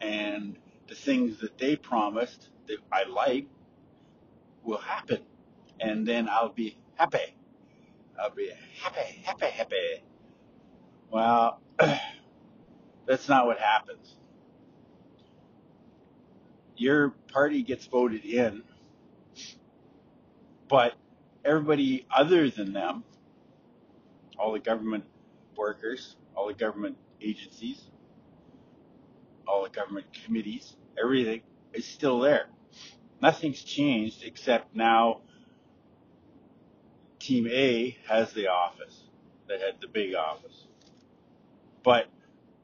[0.00, 0.56] And
[0.88, 3.46] the things that they promised that I like
[4.64, 5.22] will happen.
[5.80, 7.34] And then I'll be happy.
[8.20, 10.02] I'll be happy, happy, happy.
[11.10, 11.60] Well,
[13.06, 14.16] that's not what happens.
[16.76, 18.62] Your party gets voted in,
[20.68, 20.94] but
[21.44, 23.04] everybody other than them,
[24.38, 25.04] all the government
[25.56, 27.82] workers, all the government agencies,
[29.46, 32.46] all the government committees, everything is still there.
[33.22, 35.22] Nothing's changed except now
[37.18, 39.04] Team A has the office.
[39.48, 40.66] They had the big office.
[41.82, 42.06] But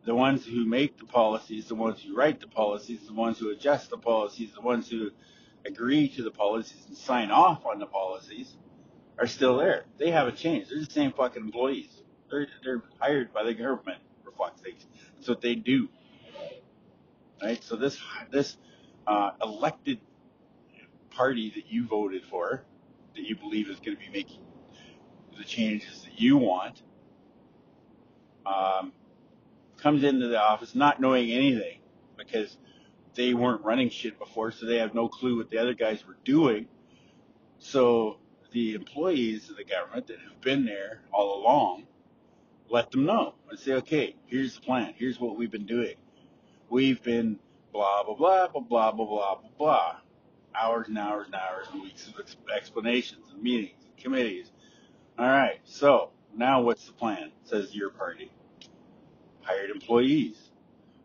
[0.04, 3.50] the ones who make the policies, the ones who write the policies, the ones who
[3.50, 5.10] adjust the policies, the ones who
[5.64, 8.56] agree to the policies and sign off on the policies
[9.18, 9.84] are still there.
[9.98, 10.70] They haven't changed.
[10.70, 12.02] They're the same fucking employees.
[12.30, 14.78] They're, they're hired by the government, for fuck's sake.
[15.16, 15.88] That's what they do.
[17.42, 17.62] Right?
[17.62, 17.98] So this,
[18.30, 18.56] this,
[19.06, 20.00] uh, elected
[21.10, 22.64] party that you voted for,
[23.14, 24.40] that you believe is going to be making
[25.36, 26.82] the changes that you want,
[28.46, 28.92] um,
[29.78, 31.80] comes into the office not knowing anything
[32.16, 32.56] because
[33.14, 36.16] they weren't running shit before, so they have no clue what the other guys were
[36.24, 36.66] doing.
[37.58, 38.18] So
[38.52, 41.84] the employees of the government that have been there all along
[42.68, 44.94] let them know and say, okay, here's the plan.
[44.96, 45.94] Here's what we've been doing.
[46.70, 47.38] We've been
[47.72, 49.96] blah, blah, blah, blah, blah, blah, blah, blah, blah.
[50.54, 52.14] Hours and hours and hours and weeks of
[52.54, 54.50] explanations and meetings and committees
[55.18, 57.32] all right, so now what's the plan?
[57.44, 58.32] Says your party.
[59.42, 60.36] Hired employees.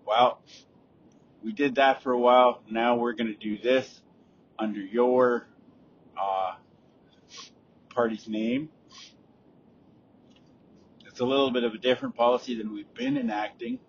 [0.05, 0.41] Well,
[1.43, 2.61] we did that for a while.
[2.69, 4.01] Now we're going to do this
[4.57, 5.47] under your
[6.19, 6.55] uh,
[7.97, 8.69] party's name.
[11.07, 13.79] It's a little bit of a different policy than we've been enacting,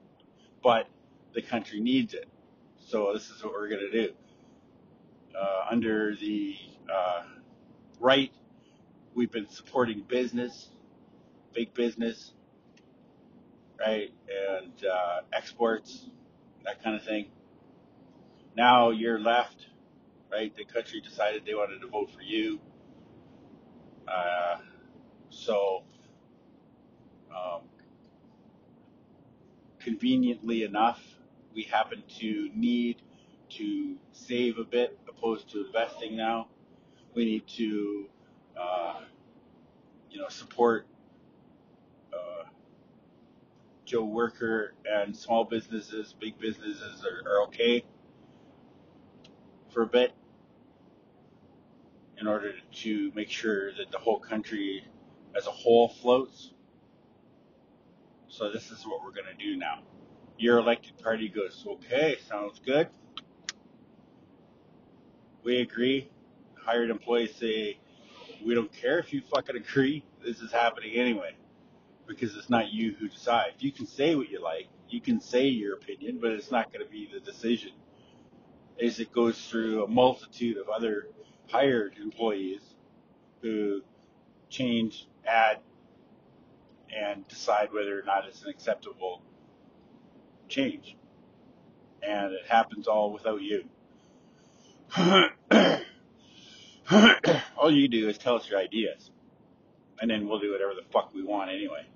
[0.63, 0.89] but
[1.35, 2.27] the country needs it.
[2.87, 4.15] So this is what we're going to do.
[5.39, 6.57] Uh, under the
[6.91, 7.25] uh,
[8.01, 8.33] right
[9.15, 10.71] we've been supporting business,
[11.53, 12.33] big business,
[13.79, 16.07] right, and uh, exports,
[16.65, 17.27] that kind of thing.
[18.57, 19.67] Now you're left,
[20.33, 20.57] right?
[20.57, 22.59] The country decided they wanted to vote for you.
[24.09, 24.59] Uh,
[25.31, 25.83] so,
[27.35, 27.63] um,
[29.79, 31.03] conveniently enough,
[31.55, 33.03] we happen to need
[33.51, 36.49] to save a bit opposed to investing now.
[37.15, 38.07] We need to
[38.59, 39.01] uh,
[40.11, 40.87] you know, support
[43.89, 47.87] Joe worker and small businesses, big businesses are, are okay
[49.71, 50.13] for a bit
[52.21, 54.85] in order to make sure that the whole country
[55.37, 56.53] as a whole floats.
[58.29, 59.81] So this is what we're going to do now.
[60.37, 62.89] Your elected party goes, okay, sounds good.
[65.43, 66.11] We agree.
[66.55, 67.79] Hired employees say,
[68.45, 70.05] we don't care if you fucking agree.
[70.25, 71.35] This is happening anyway.
[72.07, 73.57] Because it's not you who decides.
[73.63, 74.69] You can say what you like.
[74.89, 77.73] You can say your opinion, but it's not going to be the decision.
[78.83, 81.09] As it goes through a multitude of other
[81.49, 82.61] hired employees
[83.43, 83.83] who
[84.49, 85.59] change, add,
[86.95, 89.23] and decide whether or not it's an acceptable
[90.49, 90.97] change.
[92.03, 93.65] And it happens all without you.
[97.57, 99.11] all you do is tell us your ideas.
[100.01, 101.87] And then we'll do whatever the fuck we want anyway.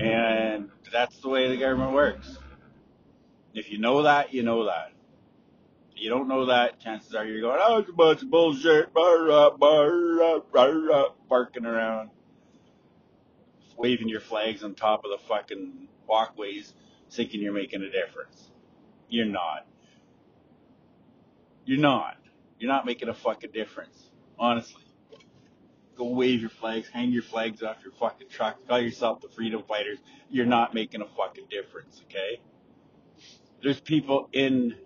[0.00, 2.38] And that's the way the government works.
[3.54, 4.92] If you know that, you know that.
[5.98, 9.50] You don't know that, chances are you're going, oh, it's a bunch of bullshit, bar,
[9.58, 12.10] bar, bar, barking around,
[13.76, 16.72] waving your flags on top of the fucking walkways,
[17.10, 18.50] thinking you're making a difference.
[19.08, 19.66] You're not.
[21.64, 22.16] You're not.
[22.58, 24.10] You're not making a fucking difference.
[24.38, 24.82] Honestly.
[25.96, 29.64] Go wave your flags, hang your flags off your fucking truck, call yourself the freedom
[29.66, 29.98] fighters.
[30.30, 32.40] You're not making a fucking difference, okay?
[33.60, 34.76] There's people in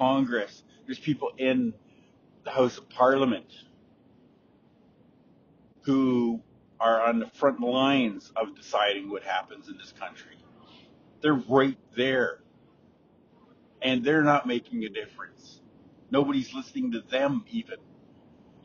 [0.00, 1.74] Congress, there's people in
[2.44, 3.52] the House of Parliament
[5.82, 6.40] who
[6.80, 10.38] are on the front lines of deciding what happens in this country.
[11.20, 12.40] They're right there.
[13.82, 15.60] And they're not making a difference.
[16.10, 17.76] Nobody's listening to them even.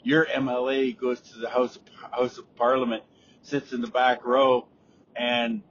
[0.03, 1.81] Your MLA goes to the House of,
[2.11, 3.03] House of Parliament,
[3.41, 4.67] sits in the back row,
[5.17, 5.63] and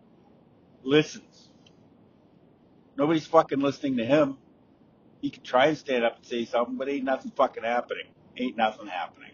[0.82, 1.48] listens.
[2.98, 4.36] Nobody's fucking listening to him.
[5.24, 8.08] He can try and stand up and say something, but ain't nothing fucking happening.
[8.36, 9.30] Ain't nothing happening.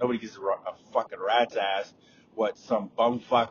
[0.00, 1.92] Nobody gives a, a fucking rat's ass
[2.36, 3.48] what some bumfuck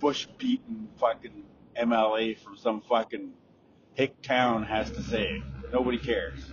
[0.00, 1.44] bush beaten fucking
[1.80, 3.34] MLA from some fucking
[3.94, 5.40] hick town has to say.
[5.72, 6.50] Nobody cares.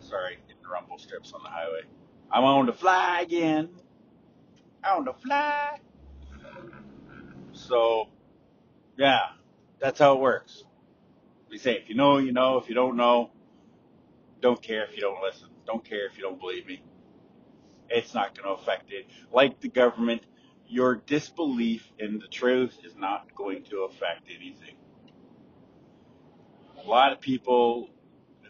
[0.00, 1.82] Sorry, getting rumble strips on the highway.
[2.28, 3.68] I'm on the fly again.
[4.84, 5.78] On the fly.
[7.52, 8.08] So,
[8.98, 9.20] yeah,
[9.78, 10.64] that's how it works.
[11.50, 12.58] We say, if you know, you know.
[12.58, 13.30] If you don't know,
[14.40, 15.48] don't care if you don't listen.
[15.66, 16.82] Don't care if you don't believe me.
[17.88, 19.06] It's not going to affect it.
[19.32, 20.22] Like the government,
[20.68, 24.74] your disbelief in the truth is not going to affect anything.
[26.84, 27.90] A lot of people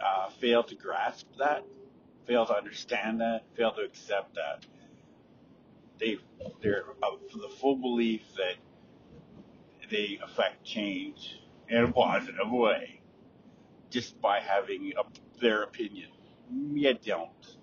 [0.05, 1.65] uh, fail to grasp that,
[2.27, 4.67] fail to understand that, fail to accept that.
[5.99, 6.19] They
[6.63, 8.57] they're of the full belief that
[9.91, 13.01] they affect change in a positive way
[13.91, 15.03] just by having a,
[15.41, 16.11] their opinion.
[16.75, 17.57] You don't.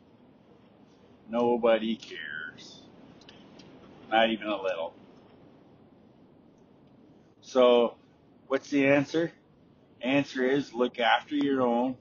[1.29, 2.83] Nobody cares.
[4.11, 4.93] Not even a little.
[7.41, 7.95] So,
[8.47, 9.31] what's the answer?
[10.01, 11.95] Answer is look after your own.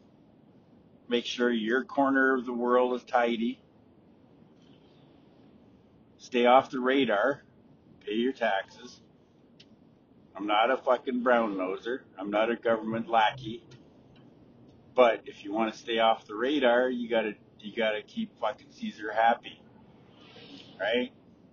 [1.08, 3.60] Make sure your corner of the world is tidy.
[6.18, 7.42] Stay off the radar.
[8.04, 9.00] Pay your taxes.
[10.42, 12.00] I'm not a fucking brown noser.
[12.18, 13.62] I'm not a government lackey.
[14.92, 18.66] But if you want to stay off the radar, you gotta you gotta keep fucking
[18.72, 19.62] Caesar happy,
[20.80, 21.12] right?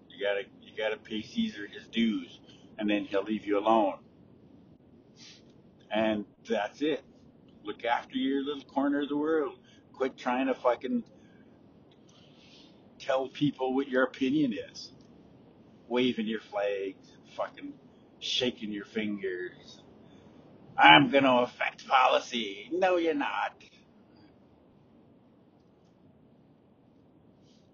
[0.10, 2.40] You gotta you gotta pay Caesar his dues,
[2.80, 4.00] and then he'll leave you alone.
[5.92, 7.04] And that's it.
[7.64, 9.60] Look after your little corner of the world.
[9.94, 11.04] Quit trying to fucking
[12.98, 14.94] tell people what your opinion is.
[15.88, 17.74] Waving your flags, fucking
[18.20, 19.82] shaking your fingers.
[20.78, 22.70] I'm going to affect policy.
[22.72, 23.54] No, you're not.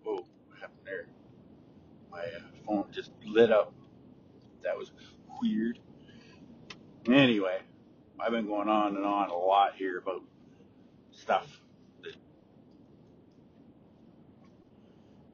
[0.04, 1.06] Whoa, what happened there?
[2.12, 3.74] My uh, phone just lit up.
[4.64, 4.92] That was
[5.42, 5.80] weird.
[7.08, 7.60] Anyway,
[8.20, 10.24] I've been going on and on a lot here about
[11.12, 11.48] stuff
[12.04, 12.16] that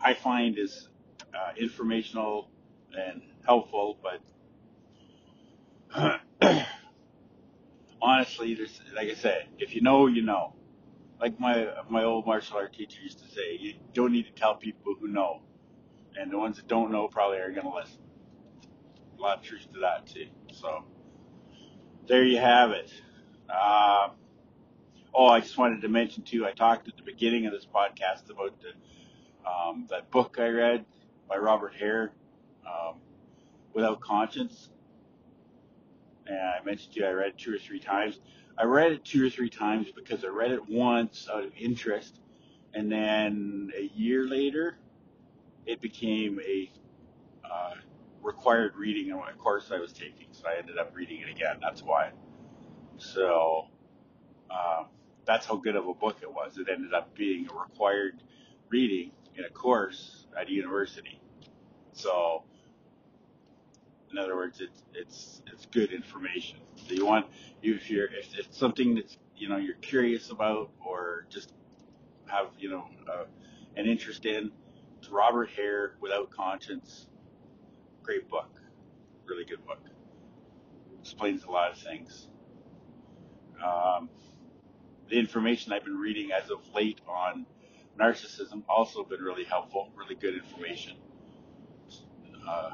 [0.01, 0.89] I find is
[1.33, 2.49] uh, informational
[2.97, 4.19] and helpful, but
[8.01, 10.55] honestly, there's like I said, if you know, you know.
[11.19, 14.55] Like my my old martial art teacher used to say, you don't need to tell
[14.55, 15.41] people who know,
[16.19, 17.99] and the ones that don't know probably are going to listen.
[19.19, 20.25] A lot of truth to that too.
[20.51, 20.83] So
[22.07, 22.91] there you have it.
[23.47, 24.09] Uh,
[25.13, 26.45] oh, I just wanted to mention too.
[26.45, 28.71] I talked at the beginning of this podcast about the
[29.47, 30.85] um, that book I read
[31.29, 32.11] by Robert Hare,
[32.65, 32.95] um,
[33.73, 34.69] Without Conscience.
[36.27, 38.19] And I mentioned to you I read it two or three times.
[38.57, 42.19] I read it two or three times because I read it once out of interest,
[42.73, 44.77] and then a year later,
[45.65, 46.71] it became a
[47.43, 47.73] uh,
[48.21, 50.27] required reading in a course I was taking.
[50.31, 51.57] So I ended up reading it again.
[51.61, 52.11] That's why.
[52.97, 53.67] So
[54.49, 54.87] um,
[55.25, 56.57] that's how good of a book it was.
[56.57, 58.21] It ended up being a required
[58.69, 61.19] reading in a course at a university.
[61.93, 62.43] So,
[64.11, 66.59] in other words, it's it's it's good information.
[66.75, 67.27] So you want
[67.61, 71.53] if you're if it's something that's you know you're curious about or just
[72.27, 73.25] have you know uh,
[73.75, 74.51] an interest in.
[74.99, 77.07] It's Robert Hare, Without Conscience.
[78.03, 78.49] Great book,
[79.25, 79.79] really good book.
[80.99, 82.27] Explains a lot of things.
[83.63, 84.09] Um,
[85.09, 87.45] the information I've been reading as of late on
[87.99, 90.97] narcissism also been really helpful, really good information.
[92.47, 92.71] Uh,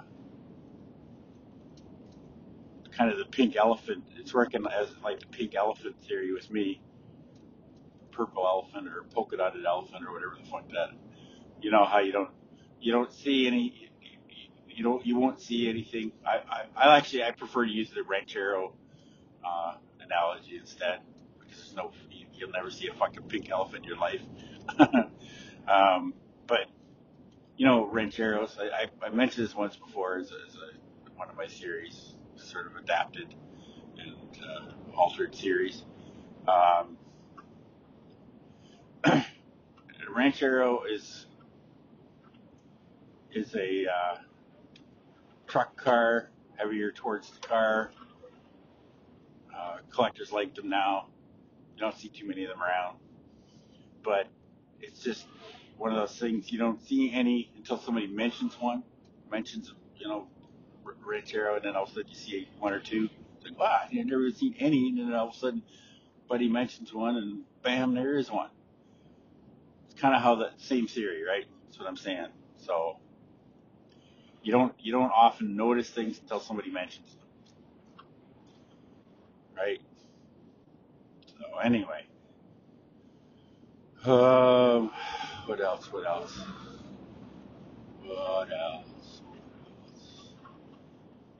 [2.97, 4.03] kind of the pink elephant.
[4.17, 6.81] It's working as like the pink elephant theory with me.
[8.11, 10.89] Purple elephant or polka dotted elephant or whatever the fuck that.
[11.61, 12.31] You know how you don't
[12.79, 13.89] you don't see any
[14.67, 16.11] you don't you won't see anything.
[16.25, 18.73] I I, I actually I prefer to use the ranchero
[19.45, 20.99] uh, analogy instead
[21.39, 21.91] because there's no
[22.33, 24.21] you'll never see a fucking pink elephant in your life.
[25.67, 26.13] um,
[26.47, 26.67] but
[27.57, 28.57] you know rancheros.
[28.59, 32.67] I, I, I mentioned this once before as, as a, one of my series, sort
[32.67, 33.33] of adapted
[33.97, 35.83] and uh, altered series.
[36.47, 36.97] Um,
[40.15, 41.25] ranchero is
[43.31, 44.17] is a uh,
[45.47, 47.91] truck car, heavier towards the car.
[49.55, 51.07] Uh, collectors like them now.
[51.75, 52.97] You don't see too many of them around,
[54.03, 54.27] but
[54.81, 55.27] it's just
[55.77, 58.83] one of those things you don't see any until somebody mentions one,
[59.31, 60.27] mentions you know
[61.05, 63.09] ranchero, and then all of a sudden you see one or two.
[63.37, 65.63] It's like wow, I've never seen any, and then all of a sudden,
[66.29, 68.49] buddy mentions one, and bam, there is one.
[69.89, 71.45] It's kind of how the same theory, right?
[71.65, 72.27] That's what I'm saying.
[72.57, 72.97] So
[74.43, 77.27] you don't you don't often notice things until somebody mentions them,
[79.57, 79.81] right?
[81.27, 82.05] So anyway,
[84.05, 84.91] um,
[85.47, 85.91] what else?
[85.91, 86.39] What else?
[88.03, 88.96] What else?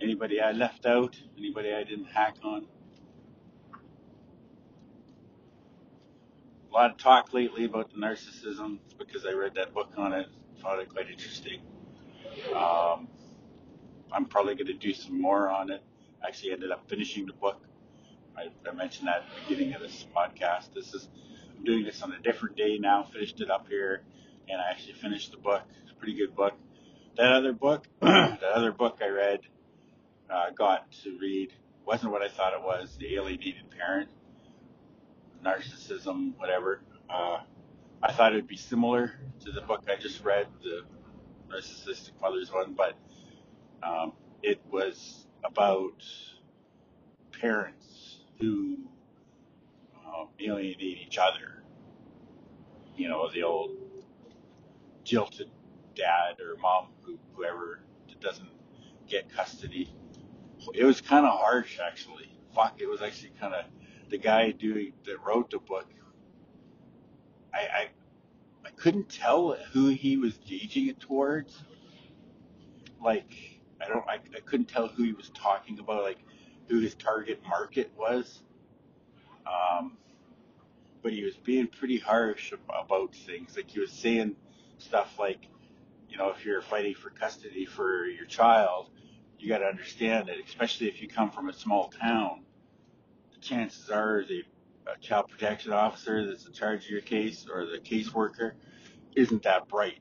[0.02, 1.18] Anybody I left out?
[1.38, 2.68] Anybody I didn't hack on?
[6.70, 10.14] A lot of talk lately about the narcissism it's because I read that book on
[10.14, 10.28] it.
[10.62, 11.62] Found it quite interesting.
[12.56, 13.08] Um,
[14.12, 15.82] I'm probably going to do some more on it.
[16.26, 17.62] Actually, ended up finishing the book.
[18.38, 20.74] I, I mentioned that at the beginning of this podcast.
[20.76, 21.08] This is
[21.58, 23.04] I'm doing this on a different day now.
[23.04, 24.04] Finished it up here,
[24.48, 25.64] and I actually finished the book.
[25.82, 26.54] It's a pretty good book.
[27.18, 29.40] That other book, that other book I read,
[30.30, 31.54] uh, got to read
[31.86, 32.98] wasn't what I thought it was.
[33.00, 34.10] The alienated parent,
[35.44, 36.82] narcissism, whatever.
[37.10, 37.40] Uh,
[38.04, 39.14] I thought it would be similar
[39.46, 40.84] to the book I just read, the
[41.50, 42.96] narcissistic mother's one, but
[43.84, 44.14] um,
[44.44, 46.04] it was about
[47.42, 48.78] parents who
[50.06, 51.64] um, alienate each other.
[52.96, 53.78] You know, the old
[55.04, 55.50] jilted
[55.96, 57.82] dad or mom, who, whoever
[58.22, 58.50] doesn't
[59.08, 59.90] get custody.
[60.74, 62.32] It was kind of harsh, actually.
[62.56, 63.66] Fuck, it was actually kind of
[64.10, 65.88] the guy doing that wrote the book.
[67.54, 67.88] I, I
[68.66, 71.64] I couldn't tell who he was gauging it towards.
[73.04, 73.34] Like
[73.82, 76.20] I don't I, I couldn't tell who he was talking about, like
[76.68, 78.42] who his target market was.
[79.46, 79.98] Um,
[81.02, 83.56] but he was being pretty harsh about things.
[83.56, 84.36] Like he was saying
[84.78, 85.48] stuff like,
[86.10, 88.90] you know, if you're fighting for custody for your child,
[89.40, 92.44] you got to understand that, especially if you come from a small town,
[93.34, 94.44] the chances are the
[94.88, 98.54] a child protection officer that's in charge of your case or the caseworker
[99.16, 100.00] isn't that bright.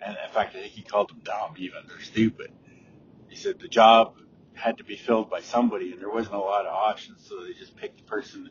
[0.00, 1.84] And in fact, I think he called them dumb even.
[1.88, 2.52] They're stupid.
[3.28, 4.16] He said the job
[4.54, 7.26] had to be filled by somebody and there wasn't a lot of options.
[7.26, 8.50] So they just picked the person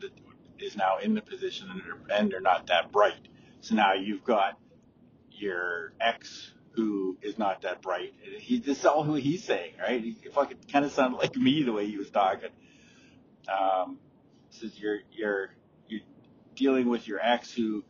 [0.00, 0.10] that
[0.58, 3.28] is now in the position and they're, and they're not that bright.
[3.60, 4.58] So now you've got
[5.30, 8.12] your ex who is not that bright.
[8.38, 10.00] He, this is all who he's saying, right?
[10.02, 12.50] He fucking kind of sounded like me the way he was talking.
[13.48, 13.98] Um,
[14.50, 15.50] says you're you're
[15.88, 16.02] you're
[16.54, 17.84] dealing with your ex who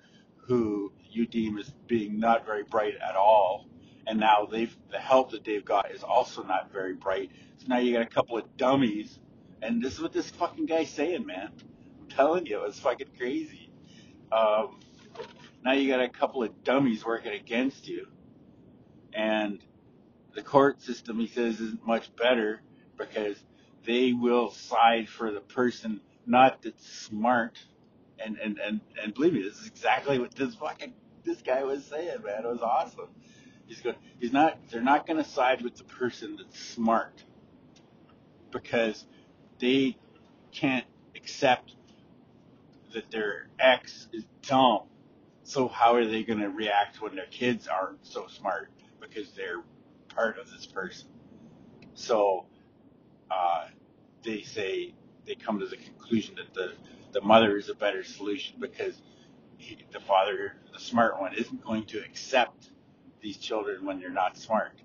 [0.47, 3.67] who you deem as being not very bright at all,
[4.07, 7.31] and now they've the help that they've got is also not very bright.
[7.59, 9.19] So now you got a couple of dummies,
[9.63, 11.51] and this is what this fucking guy's saying, man.
[12.01, 13.71] I'm telling you, it's fucking crazy.
[14.31, 14.81] Um,
[15.65, 18.07] now you got a couple of dummies working against you,
[19.17, 19.65] And
[20.35, 22.61] the court system, he says, isn't much better
[22.99, 23.43] because
[23.87, 27.59] they will side for the person not that's smart.
[28.23, 30.93] And, and, and, and believe me, this is exactly what this fucking,
[31.25, 32.45] this guy was saying, man.
[32.45, 33.09] It was awesome.
[33.67, 37.25] He's going, he's not, they're not going to side with the person that's smart
[38.51, 39.07] because
[39.59, 39.97] they
[40.53, 40.87] can't
[41.17, 41.75] accept
[42.93, 44.83] that their ex is dumb.
[45.43, 48.71] So how are they going to react when their kids aren't so smart
[49.09, 49.63] because they're
[50.09, 51.09] part of this person?
[51.95, 52.47] So
[53.31, 53.67] uh,
[54.23, 54.95] they say
[55.27, 56.73] they come to the conclusion that the
[57.13, 59.01] the mother is a better solution because
[59.57, 62.71] he, the father, the smart one, isn't going to accept
[63.23, 64.79] these children when they're not smart.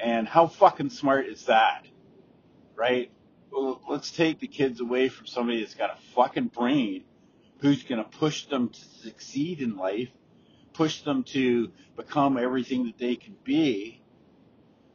[0.00, 1.86] And how fucking smart is that?
[2.74, 3.12] Right?
[3.52, 7.04] Well, let's take the kids away from somebody that's got a fucking brain
[7.58, 10.10] who's going to push them to succeed in life,
[10.74, 14.02] push them to become everything that they can be.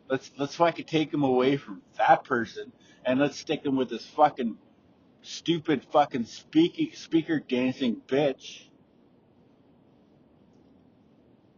[0.09, 2.71] Let's let's fucking take them away from that person
[3.05, 4.57] and let's stick them with this fucking
[5.21, 8.65] stupid fucking speaking speaker dancing bitch.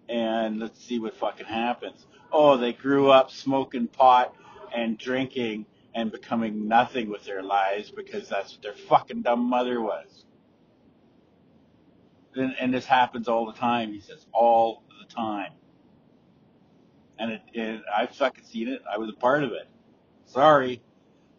[0.08, 2.06] And let's see what fucking happens.
[2.32, 4.36] Oh, they grew up smoking pot
[4.74, 9.82] and drinking and becoming nothing with their lives because that's what their fucking dumb mother
[9.82, 10.26] was.
[12.36, 15.52] And, and this happens all the time, he says, all the time.
[17.20, 18.82] And it, it, I've fucking seen it.
[18.92, 19.68] I was a part of it.
[20.26, 20.82] Sorry.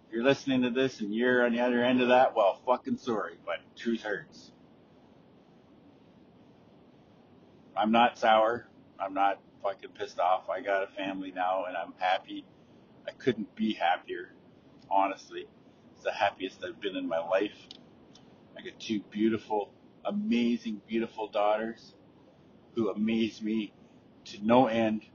[0.06, 2.98] If you're listening to this and you're on the other end of that, well, fucking
[2.98, 4.52] sorry, but truth hurts.
[7.76, 8.66] I'm not sour.
[9.00, 10.50] I'm not fucking pissed off.
[10.50, 12.44] I got a family now and I'm happy.
[13.08, 14.32] I couldn't be happier
[14.92, 15.46] honestly.
[15.94, 17.56] It's the happiest I've been in my life.
[18.56, 19.72] I got two beautiful,
[20.04, 21.94] amazing, beautiful daughters
[22.74, 23.72] who amaze me
[24.26, 25.06] to no end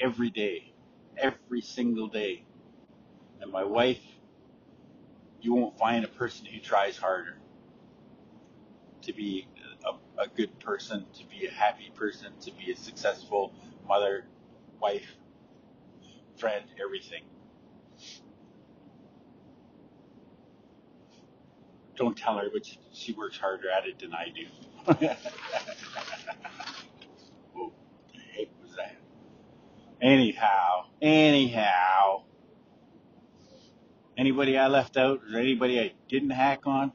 [0.00, 0.72] every day,
[1.18, 2.44] every single day.
[3.40, 4.02] And my wife,
[5.40, 7.38] you won't find a person who tries harder
[9.02, 9.48] to be
[9.86, 13.54] a, a good person, to be a happy person, to be a successful
[13.88, 14.26] mother,
[14.80, 15.16] wife,
[16.38, 17.24] friend, everything.
[22.02, 24.46] Don't tell her, but she, works harder at it than I do.
[27.52, 27.72] what
[28.12, 28.96] the heck was that?
[30.00, 32.24] Anyhow, anyhow.
[34.18, 36.92] Anybody I left out or anybody I didn't hack on?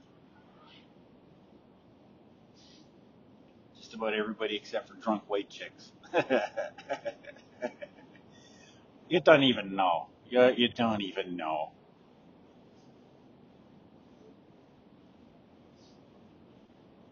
[3.77, 5.93] Just about everybody except for drunk white chicks.
[9.09, 10.09] you don't even know.
[10.29, 11.71] You, you don't even know.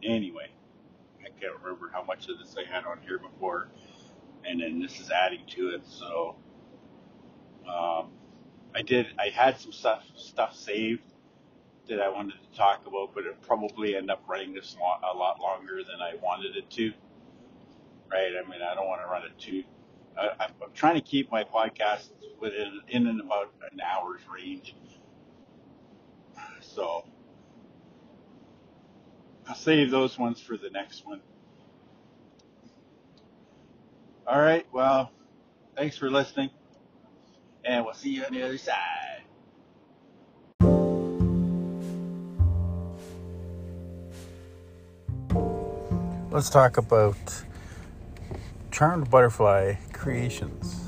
[0.06, 0.50] Anyway,
[1.22, 3.70] I can't remember how much of this I had on here before,
[4.46, 5.82] and then this is adding to it.
[5.86, 6.36] So,
[7.68, 8.12] um,
[8.76, 9.08] I did.
[9.20, 11.04] I had some stuff stuff saved
[11.90, 15.18] that I wanted to talk about, but it probably end up running this long, a
[15.18, 16.94] lot longer than I wanted it to.
[18.12, 18.34] Right?
[18.38, 19.64] I mean, I don't want to run it too.
[20.20, 22.10] I, I'm trying to keep my podcast
[22.40, 24.76] within in and about an hour's range.
[26.62, 27.06] So
[29.48, 31.22] I'll save those ones for the next one.
[34.28, 34.66] All right.
[34.74, 35.12] Well,
[35.76, 36.50] thanks for listening,
[37.64, 39.22] and we'll see you on the other side.
[46.32, 47.44] Let's talk about
[48.72, 50.82] Charmed Butterfly Creations.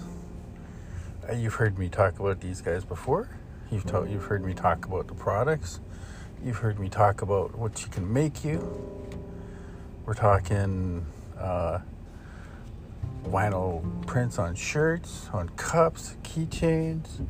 [1.29, 3.29] Uh, you've heard me talk about these guys before.
[3.71, 5.79] You've, to- you've heard me talk about the products.
[6.43, 8.61] You've heard me talk about what you can make you.
[10.05, 11.03] We're talking
[11.37, 11.79] uh,
[13.25, 17.25] vinyl prints on shirts, on cups, keychains,